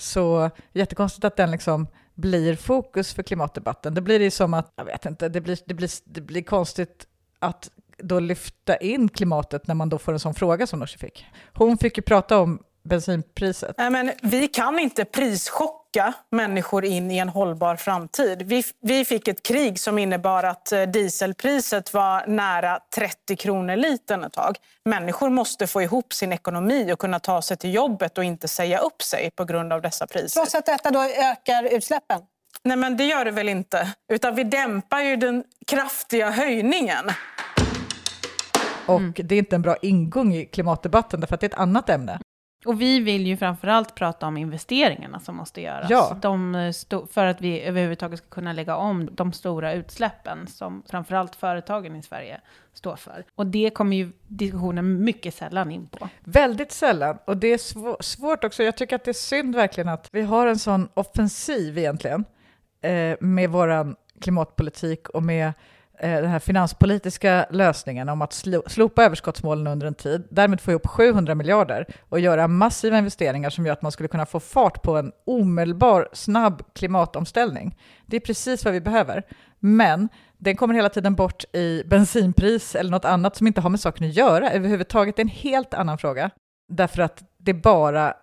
Så 0.00 0.50
jättekonstigt 0.72 1.24
att 1.24 1.36
den 1.36 1.50
liksom 1.50 1.86
blir 2.14 2.56
fokus 2.56 3.14
för 3.14 3.22
klimatdebatten. 3.22 3.94
Det 3.94 4.00
blir 4.00 4.18
det 4.18 4.30
som 4.30 4.54
att, 4.54 4.72
jag 4.76 4.84
vet 4.84 5.06
inte, 5.06 5.28
det 5.28 5.40
blir, 5.40 5.58
det 5.66 5.74
blir, 5.74 5.90
det 6.04 6.20
blir 6.20 6.42
konstigt 6.42 7.06
att 7.38 7.70
då 7.98 8.20
lyfta 8.20 8.76
in 8.76 9.08
klimatet 9.08 9.66
när 9.66 9.74
man 9.74 9.88
då 9.88 9.98
får 9.98 10.12
en 10.12 10.18
sån 10.18 10.34
fråga 10.34 10.66
som 10.66 10.78
Nooshi 10.78 10.98
fick. 10.98 11.26
Hon 11.54 11.78
fick 11.78 11.96
ju 11.96 12.02
prata 12.02 12.38
om 12.38 12.62
bensinpriset. 12.82 13.74
Nej, 13.78 13.90
men 13.90 14.12
vi 14.22 14.48
kan 14.48 14.78
inte 14.78 15.04
prischocka 15.04 15.79
människor 16.30 16.84
in 16.84 17.10
i 17.10 17.18
en 17.18 17.28
hållbar 17.28 17.76
framtid. 17.76 18.42
Vi, 18.42 18.64
vi 18.82 19.04
fick 19.04 19.28
ett 19.28 19.42
krig 19.42 19.80
som 19.80 19.98
innebar 19.98 20.42
att 20.44 20.72
eh, 20.72 20.82
dieselpriset 20.82 21.94
var 21.94 22.26
nära 22.26 22.78
30 22.94 23.36
kronor 23.36 23.76
litern 23.76 24.24
ett 24.24 24.32
tag. 24.32 24.56
Människor 24.84 25.30
måste 25.30 25.66
få 25.66 25.82
ihop 25.82 26.12
sin 26.12 26.32
ekonomi 26.32 26.92
och 26.92 26.98
kunna 26.98 27.18
ta 27.18 27.42
sig 27.42 27.56
till 27.56 27.74
jobbet 27.74 28.18
och 28.18 28.24
inte 28.24 28.48
säga 28.48 28.78
upp 28.78 29.02
sig 29.02 29.30
på 29.30 29.44
grund 29.44 29.72
av 29.72 29.82
dessa 29.82 30.06
priser. 30.06 30.40
Trots 30.40 30.54
att 30.54 30.66
detta 30.66 30.90
då 30.90 31.02
ökar 31.02 31.64
utsläppen? 31.64 32.20
Nej, 32.62 32.76
men 32.76 32.96
det 32.96 33.04
gör 33.04 33.24
det 33.24 33.30
väl 33.30 33.48
inte. 33.48 33.92
Utan 34.12 34.34
vi 34.34 34.44
dämpar 34.44 35.00
ju 35.00 35.16
den 35.16 35.44
kraftiga 35.66 36.30
höjningen. 36.30 37.10
Och 38.86 39.00
det 39.14 39.34
är 39.34 39.38
inte 39.38 39.56
en 39.56 39.62
bra 39.62 39.76
ingång 39.82 40.34
i 40.34 40.46
klimatdebatten, 40.46 41.20
därför 41.20 41.34
att 41.34 41.40
det 41.40 41.46
är 41.46 41.48
ett 41.48 41.58
annat 41.58 41.88
ämne. 41.88 42.20
Och 42.64 42.80
vi 42.80 43.00
vill 43.00 43.26
ju 43.26 43.36
framförallt 43.36 43.94
prata 43.94 44.26
om 44.26 44.36
investeringarna 44.36 45.20
som 45.20 45.36
måste 45.36 45.60
göras. 45.60 45.90
Ja. 45.90 46.16
De 46.20 46.54
eh, 46.54 46.72
för 47.10 47.26
att 47.26 47.40
vi 47.40 47.60
överhuvudtaget 47.60 48.18
ska 48.18 48.28
kunna 48.28 48.52
lägga 48.52 48.76
om 48.76 49.08
de 49.12 49.32
stora 49.32 49.72
utsläppen 49.72 50.46
som 50.46 50.82
framförallt 50.88 51.36
företagen 51.36 51.96
i 51.96 52.02
Sverige 52.02 52.40
står 52.72 52.96
för. 52.96 53.24
Och 53.34 53.46
det 53.46 53.70
kommer 53.70 53.96
ju 53.96 54.12
diskussionen 54.26 55.04
mycket 55.04 55.34
sällan 55.34 55.70
in 55.70 55.88
på. 55.88 56.08
Väldigt 56.24 56.72
sällan. 56.72 57.18
Och 57.24 57.36
det 57.36 57.48
är 57.48 57.58
sv 57.58 57.94
svårt 58.00 58.44
också. 58.44 58.62
Jag 58.62 58.76
tycker 58.76 58.96
att 58.96 59.04
det 59.04 59.10
är 59.10 59.12
synd 59.12 59.54
verkligen 59.54 59.88
att 59.88 60.08
vi 60.12 60.22
har 60.22 60.46
en 60.46 60.58
sån 60.58 60.88
offensiv 60.94 61.78
egentligen 61.78 62.24
eh, 62.82 63.16
med 63.20 63.50
vår 63.50 63.94
klimatpolitik 64.20 65.08
och 65.08 65.22
med 65.22 65.52
Eh, 66.02 66.20
den 66.20 66.30
här 66.30 66.38
finanspolitiska 66.38 67.46
lösningen 67.50 68.08
om 68.08 68.22
att 68.22 68.44
slopa 68.66 69.04
överskottsmålen 69.04 69.66
under 69.66 69.86
en 69.86 69.94
tid, 69.94 70.26
därmed 70.30 70.60
få 70.60 70.70
ihop 70.70 70.86
700 70.86 71.34
miljarder 71.34 71.86
och 72.08 72.20
göra 72.20 72.48
massiva 72.48 72.98
investeringar 72.98 73.50
som 73.50 73.66
gör 73.66 73.72
att 73.72 73.82
man 73.82 73.92
skulle 73.92 74.08
kunna 74.08 74.26
få 74.26 74.40
fart 74.40 74.82
på 74.82 74.96
en 74.96 75.12
omedelbar, 75.26 76.08
snabb 76.12 76.62
klimatomställning. 76.74 77.78
Det 78.06 78.16
är 78.16 78.20
precis 78.20 78.64
vad 78.64 78.74
vi 78.74 78.80
behöver. 78.80 79.22
Men 79.58 80.08
den 80.38 80.56
kommer 80.56 80.74
hela 80.74 80.88
tiden 80.88 81.14
bort 81.14 81.44
i 81.52 81.82
bensinpris 81.86 82.74
eller 82.74 82.90
något 82.90 83.04
annat 83.04 83.36
som 83.36 83.46
inte 83.46 83.60
har 83.60 83.70
med 83.70 83.80
saken 83.80 84.08
att 84.08 84.14
göra 84.14 84.50
överhuvudtaget. 84.50 85.16
Det 85.16 85.20
är 85.20 85.24
en 85.24 85.28
helt 85.28 85.74
annan 85.74 85.98
fråga, 85.98 86.30
därför 86.68 87.02
att 87.02 87.22
det 87.38 87.50
är 87.50 87.54
bara 87.54 88.14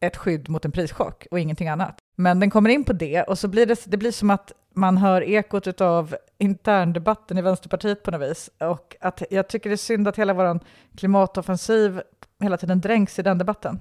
ett 0.00 0.16
skydd 0.16 0.48
mot 0.48 0.64
en 0.64 0.72
prischock 0.72 1.26
och 1.30 1.40
ingenting 1.40 1.68
annat. 1.68 1.98
Men 2.16 2.40
den 2.40 2.50
kommer 2.50 2.70
in 2.70 2.84
på 2.84 2.92
det 2.92 3.22
och 3.22 3.38
så 3.38 3.48
blir 3.48 3.66
det, 3.66 3.84
det 3.84 3.96
blir 3.96 4.12
som 4.12 4.30
att 4.30 4.52
man 4.74 4.96
hör 4.98 5.22
ekot 5.22 5.80
av 5.80 6.16
interndebatten 6.38 7.38
i 7.38 7.42
Vänsterpartiet 7.42 8.02
på 8.02 8.10
något 8.10 8.30
vis. 8.30 8.50
Och 8.58 8.96
att 9.00 9.22
jag 9.30 9.48
tycker 9.48 9.70
det 9.70 9.74
är 9.74 9.76
synd 9.76 10.08
att 10.08 10.18
hela 10.18 10.34
vår 10.34 10.60
klimatoffensiv 10.96 12.02
hela 12.42 12.56
tiden 12.56 12.80
dränks 12.80 13.18
i 13.18 13.22
den 13.22 13.38
debatten. 13.38 13.80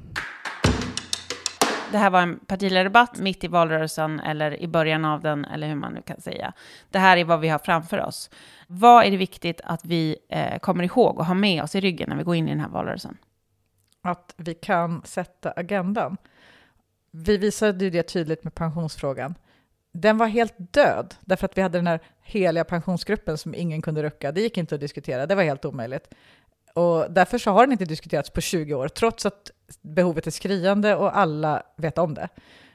Det 1.91 1.97
här 1.97 2.09
var 2.09 2.21
en 2.21 2.39
partiledardebatt 2.39 3.19
mitt 3.19 3.43
i 3.43 3.47
valrörelsen 3.47 4.19
eller 4.19 4.61
i 4.61 4.67
början 4.67 5.05
av 5.05 5.21
den, 5.21 5.45
eller 5.45 5.67
hur 5.67 5.75
man 5.75 5.93
nu 5.93 6.01
kan 6.01 6.21
säga. 6.21 6.53
Det 6.89 6.99
här 6.99 7.17
är 7.17 7.25
vad 7.25 7.39
vi 7.39 7.49
har 7.49 7.59
framför 7.59 8.01
oss. 8.01 8.29
Vad 8.67 9.05
är 9.05 9.11
det 9.11 9.17
viktigt 9.17 9.61
att 9.63 9.85
vi 9.85 10.17
eh, 10.29 10.59
kommer 10.59 10.83
ihåg 10.83 11.19
och 11.19 11.25
har 11.25 11.35
med 11.35 11.63
oss 11.63 11.75
i 11.75 11.79
ryggen 11.79 12.09
när 12.09 12.15
vi 12.15 12.23
går 12.23 12.35
in 12.35 12.47
i 12.47 12.51
den 12.51 12.59
här 12.59 12.69
valrörelsen? 12.69 13.17
Att 14.01 14.33
vi 14.37 14.53
kan 14.53 15.01
sätta 15.05 15.51
agendan. 15.55 16.17
Vi 17.11 17.37
visade 17.37 17.85
ju 17.85 17.91
det 17.91 18.03
tydligt 18.03 18.43
med 18.43 18.55
pensionsfrågan 18.55 19.35
den 19.91 20.17
var 20.17 20.27
helt 20.27 20.53
död, 20.57 21.15
därför 21.21 21.45
att 21.45 21.57
vi 21.57 21.61
hade 21.61 21.77
den 21.77 21.87
här 21.87 21.99
heliga 22.21 22.63
pensionsgruppen 22.63 23.37
som 23.37 23.55
ingen 23.55 23.81
kunde 23.81 24.03
rucka. 24.03 24.31
Det 24.31 24.41
gick 24.41 24.57
inte 24.57 24.75
att 24.75 24.81
diskutera, 24.81 25.25
det 25.25 25.35
var 25.35 25.43
helt 25.43 25.65
omöjligt. 25.65 26.13
Och 26.73 27.11
därför 27.11 27.37
så 27.37 27.51
har 27.51 27.61
den 27.61 27.71
inte 27.71 27.85
diskuterats 27.85 28.29
på 28.29 28.41
20 28.41 28.73
år, 28.73 28.87
trots 28.87 29.25
att 29.25 29.51
behovet 29.81 30.27
är 30.27 30.31
skriande 30.31 30.95
och 30.95 31.17
alla 31.17 31.63
vet 31.75 31.97
om 31.97 32.13
det. 32.13 32.29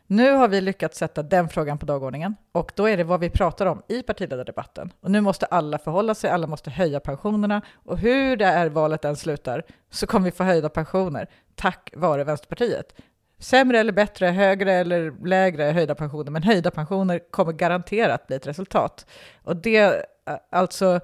Nu 0.08 0.32
har 0.32 0.48
vi 0.48 0.60
lyckats 0.60 0.98
sätta 0.98 1.22
den 1.22 1.48
frågan 1.48 1.78
på 1.78 1.86
dagordningen 1.86 2.36
och 2.52 2.72
då 2.74 2.88
är 2.88 2.96
det 2.96 3.04
vad 3.04 3.20
vi 3.20 3.30
pratar 3.30 3.66
om 3.66 3.82
i 3.88 4.02
partiledardebatten. 4.02 4.92
Och 5.00 5.10
nu 5.10 5.20
måste 5.20 5.46
alla 5.46 5.78
förhålla 5.78 6.14
sig, 6.14 6.30
alla 6.30 6.46
måste 6.46 6.70
höja 6.70 7.00
pensionerna 7.00 7.62
och 7.74 7.98
hur 7.98 8.36
det 8.36 8.44
är 8.44 8.68
valet 8.68 9.04
än 9.04 9.16
slutar 9.16 9.62
så 9.90 10.06
kommer 10.06 10.24
vi 10.24 10.30
få 10.30 10.44
höjda 10.44 10.68
pensioner 10.68 11.28
tack 11.54 11.90
vare 11.96 12.24
Vänsterpartiet 12.24 12.94
sämre 13.38 13.80
eller 13.80 13.92
bättre, 13.92 14.26
högre 14.26 14.72
eller 14.72 15.26
lägre 15.26 15.62
höjda 15.62 15.94
pensioner, 15.94 16.30
men 16.30 16.42
höjda 16.42 16.70
pensioner 16.70 17.20
kommer 17.30 17.52
garanterat 17.52 18.26
bli 18.26 18.36
ett 18.36 18.46
resultat. 18.46 19.06
Och 19.42 19.56
det, 19.56 20.06
alltså, 20.50 21.00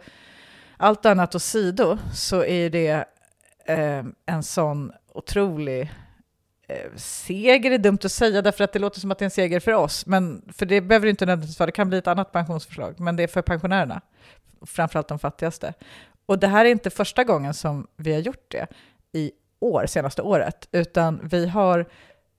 allt 0.77 1.07
annat 1.07 1.35
åsido, 1.35 1.99
så 2.15 2.45
är 2.45 2.71
det 2.71 3.05
eh, 3.67 4.05
en 4.27 4.43
sån 4.43 4.93
otrolig 5.15 5.93
eh, 6.69 6.97
seger 6.97 7.71
är 7.71 7.79
dumt 7.79 7.99
att 8.05 8.13
säga 8.13 8.43
därför 8.43 8.65
att 8.65 8.73
det 8.73 8.79
låter 8.79 9.01
som 9.01 9.11
att 9.11 9.19
det 9.19 9.23
är 9.23 9.27
en 9.27 9.31
seger 9.31 9.61
för 9.61 9.73
oss, 9.73 10.07
men 10.07 10.43
för 10.53 10.67
det 10.67 10.81
behöver 10.81 11.07
inte 11.07 11.27
nödvändigtvis 11.27 11.59
vara, 11.59 11.67
det 11.67 11.73
kan 11.73 11.89
bli 11.89 11.99
ett 11.99 12.07
annat 12.07 12.33
pensionsförslag, 12.33 13.01
men 13.01 13.17
det 13.17 13.23
är 13.23 13.27
för 13.27 13.43
pensionärerna, 13.43 14.01
framförallt 14.67 15.09
de 15.09 15.19
fattigaste. 15.19 15.75
Och 16.27 16.39
det 16.39 16.47
här 16.47 16.65
är 16.65 16.71
inte 16.71 16.91
första 16.91 17.25
gången 17.25 17.55
som 17.55 17.87
vi 17.97 18.13
har 18.13 18.21
gjort 18.21 18.45
det 18.49 18.67
i 19.13 19.33
år, 19.61 19.87
senaste 19.87 20.23
året, 20.23 20.69
utan 20.73 21.21
vi 21.29 21.47
har 21.47 21.87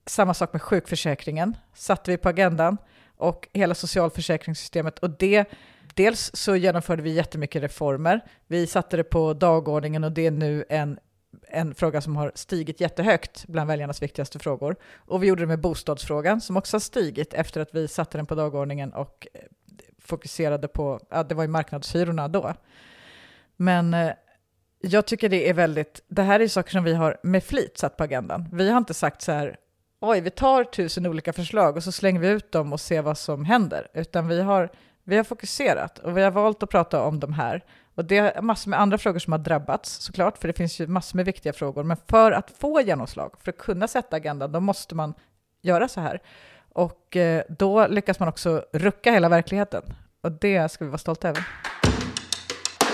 samma 0.06 0.34
sak 0.34 0.54
med 0.54 0.62
sjukförsäkringen, 0.62 1.58
satte 1.74 2.12
vi 2.12 2.18
på 2.18 2.30
agendan 2.30 2.78
och 3.18 3.48
hela 3.54 3.76
socialförsäkringssystemet. 3.76 5.00
Och 5.00 5.10
det, 5.10 5.46
dels 5.94 6.32
så 6.34 6.56
genomförde 6.56 7.02
vi 7.02 7.14
jättemycket 7.14 7.64
reformer. 7.64 8.22
Vi 8.48 8.68
satte 8.68 8.98
det 8.98 9.04
på 9.04 9.34
dagordningen 9.34 10.04
och 10.04 10.12
det 10.12 10.26
är 10.26 10.32
nu 10.32 10.66
en, 10.70 11.00
en 11.48 11.76
fråga 11.76 12.02
som 12.02 12.16
har 12.16 12.32
stigit 12.36 12.82
jättehögt 12.82 13.46
bland 13.48 13.68
väljarnas 13.68 14.02
viktigaste 14.02 14.40
frågor. 14.40 14.76
Och 14.96 15.24
vi 15.24 15.28
gjorde 15.28 15.42
det 15.42 15.48
med 15.48 15.62
bostadsfrågan 15.62 16.42
som 16.42 16.58
också 16.58 16.76
har 16.76 16.82
stigit 16.82 17.34
efter 17.34 17.62
att 17.62 17.76
vi 17.76 17.88
satte 17.88 18.18
den 18.18 18.26
på 18.26 18.36
dagordningen 18.36 18.94
och 18.94 19.28
eh, 19.34 19.42
fokuserade 20.00 20.68
på, 20.68 21.00
ja, 21.10 21.24
det 21.24 21.36
var 21.36 21.44
ju 21.44 21.50
marknadshyrorna 21.50 22.28
då. 22.28 22.54
Men 23.56 23.94
eh, 23.94 24.12
jag 24.82 25.06
tycker 25.06 25.30
det 25.30 25.50
är 25.50 25.54
väldigt, 25.54 26.04
det 26.08 26.22
här 26.22 26.40
är 26.40 26.48
saker 26.48 26.72
som 26.72 26.84
vi 26.84 26.94
har 26.94 27.18
med 27.24 27.44
flit 27.44 27.78
satt 27.78 27.98
på 27.98 28.04
agendan. 28.04 28.50
Vi 28.52 28.70
har 28.70 28.78
inte 28.78 28.94
sagt 28.94 29.22
så 29.22 29.32
här, 29.32 29.58
oj, 30.06 30.22
vi 30.22 30.30
tar 30.30 30.64
tusen 30.64 31.06
olika 31.06 31.34
förslag 31.34 31.78
och 31.78 31.84
så 31.84 31.92
slänger 31.92 32.20
vi 32.20 32.28
ut 32.28 32.52
dem 32.52 32.74
och 32.74 32.80
ser 32.80 33.02
vad 33.02 33.18
som 33.18 33.46
händer, 33.46 33.88
utan 33.94 34.28
vi 34.28 34.42
har, 34.42 34.70
vi 35.04 35.18
har 35.18 35.24
fokuserat 35.24 36.00
och 36.00 36.18
vi 36.18 36.22
har 36.22 36.32
valt 36.32 36.64
att 36.64 36.70
prata 36.70 37.04
om 37.04 37.20
de 37.20 37.34
här. 37.34 37.64
Och 37.96 38.06
det 38.06 38.18
är 38.18 38.42
massor 38.42 38.70
med 38.70 38.80
andra 38.80 38.98
frågor 38.98 39.20
som 39.20 39.34
har 39.34 39.40
drabbats 39.40 40.02
såklart, 40.02 40.38
för 40.38 40.48
det 40.48 40.54
finns 40.54 40.80
ju 40.80 40.88
massor 40.88 41.18
med 41.18 41.26
viktiga 41.26 41.54
frågor. 41.54 41.84
Men 41.84 41.98
för 42.08 42.32
att 42.32 42.52
få 42.58 42.82
genomslag, 42.82 43.36
för 43.44 43.52
att 43.52 43.58
kunna 43.58 43.88
sätta 43.88 44.16
agendan, 44.16 44.52
då 44.52 44.60
måste 44.60 44.96
man 44.96 45.14
göra 45.62 45.88
så 45.88 46.02
här. 46.02 46.22
Och 46.74 47.16
eh, 47.16 47.44
då 47.50 47.88
lyckas 47.88 48.20
man 48.20 48.30
också 48.30 48.66
rucka 48.74 49.12
hela 49.12 49.30
verkligheten. 49.30 49.84
Och 50.22 50.32
det 50.32 50.72
ska 50.72 50.86
vi 50.86 50.90
vara 50.90 50.98
stolta 50.98 51.30
över. 51.30 51.48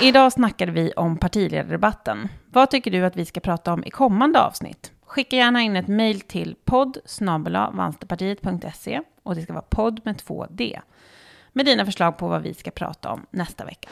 Idag 0.01 0.33
snackade 0.33 0.71
vi 0.71 0.91
om 0.91 1.17
partiledardebatten. 1.17 2.27
Vad 2.51 2.69
tycker 2.69 2.91
du 2.91 3.05
att 3.05 3.15
vi 3.15 3.25
ska 3.25 3.39
prata 3.39 3.73
om 3.73 3.83
i 3.85 3.89
kommande 3.89 4.41
avsnitt? 4.41 4.91
Skicka 5.19 5.35
gärna 5.35 5.61
in 5.61 5.75
ett 5.75 5.87
mejl 5.87 6.21
till 6.21 6.55
podd 6.65 6.97
och 9.23 9.35
det 9.35 9.41
ska 9.41 9.53
vara 9.53 9.65
podd 9.69 10.01
med 10.03 10.17
två 10.17 10.47
D 10.49 10.79
med 11.53 11.65
dina 11.65 11.85
förslag 11.85 12.17
på 12.17 12.27
vad 12.27 12.41
vi 12.41 12.53
ska 12.53 12.71
prata 12.71 13.11
om 13.11 13.25
nästa 13.31 13.65
vecka. 13.65 13.89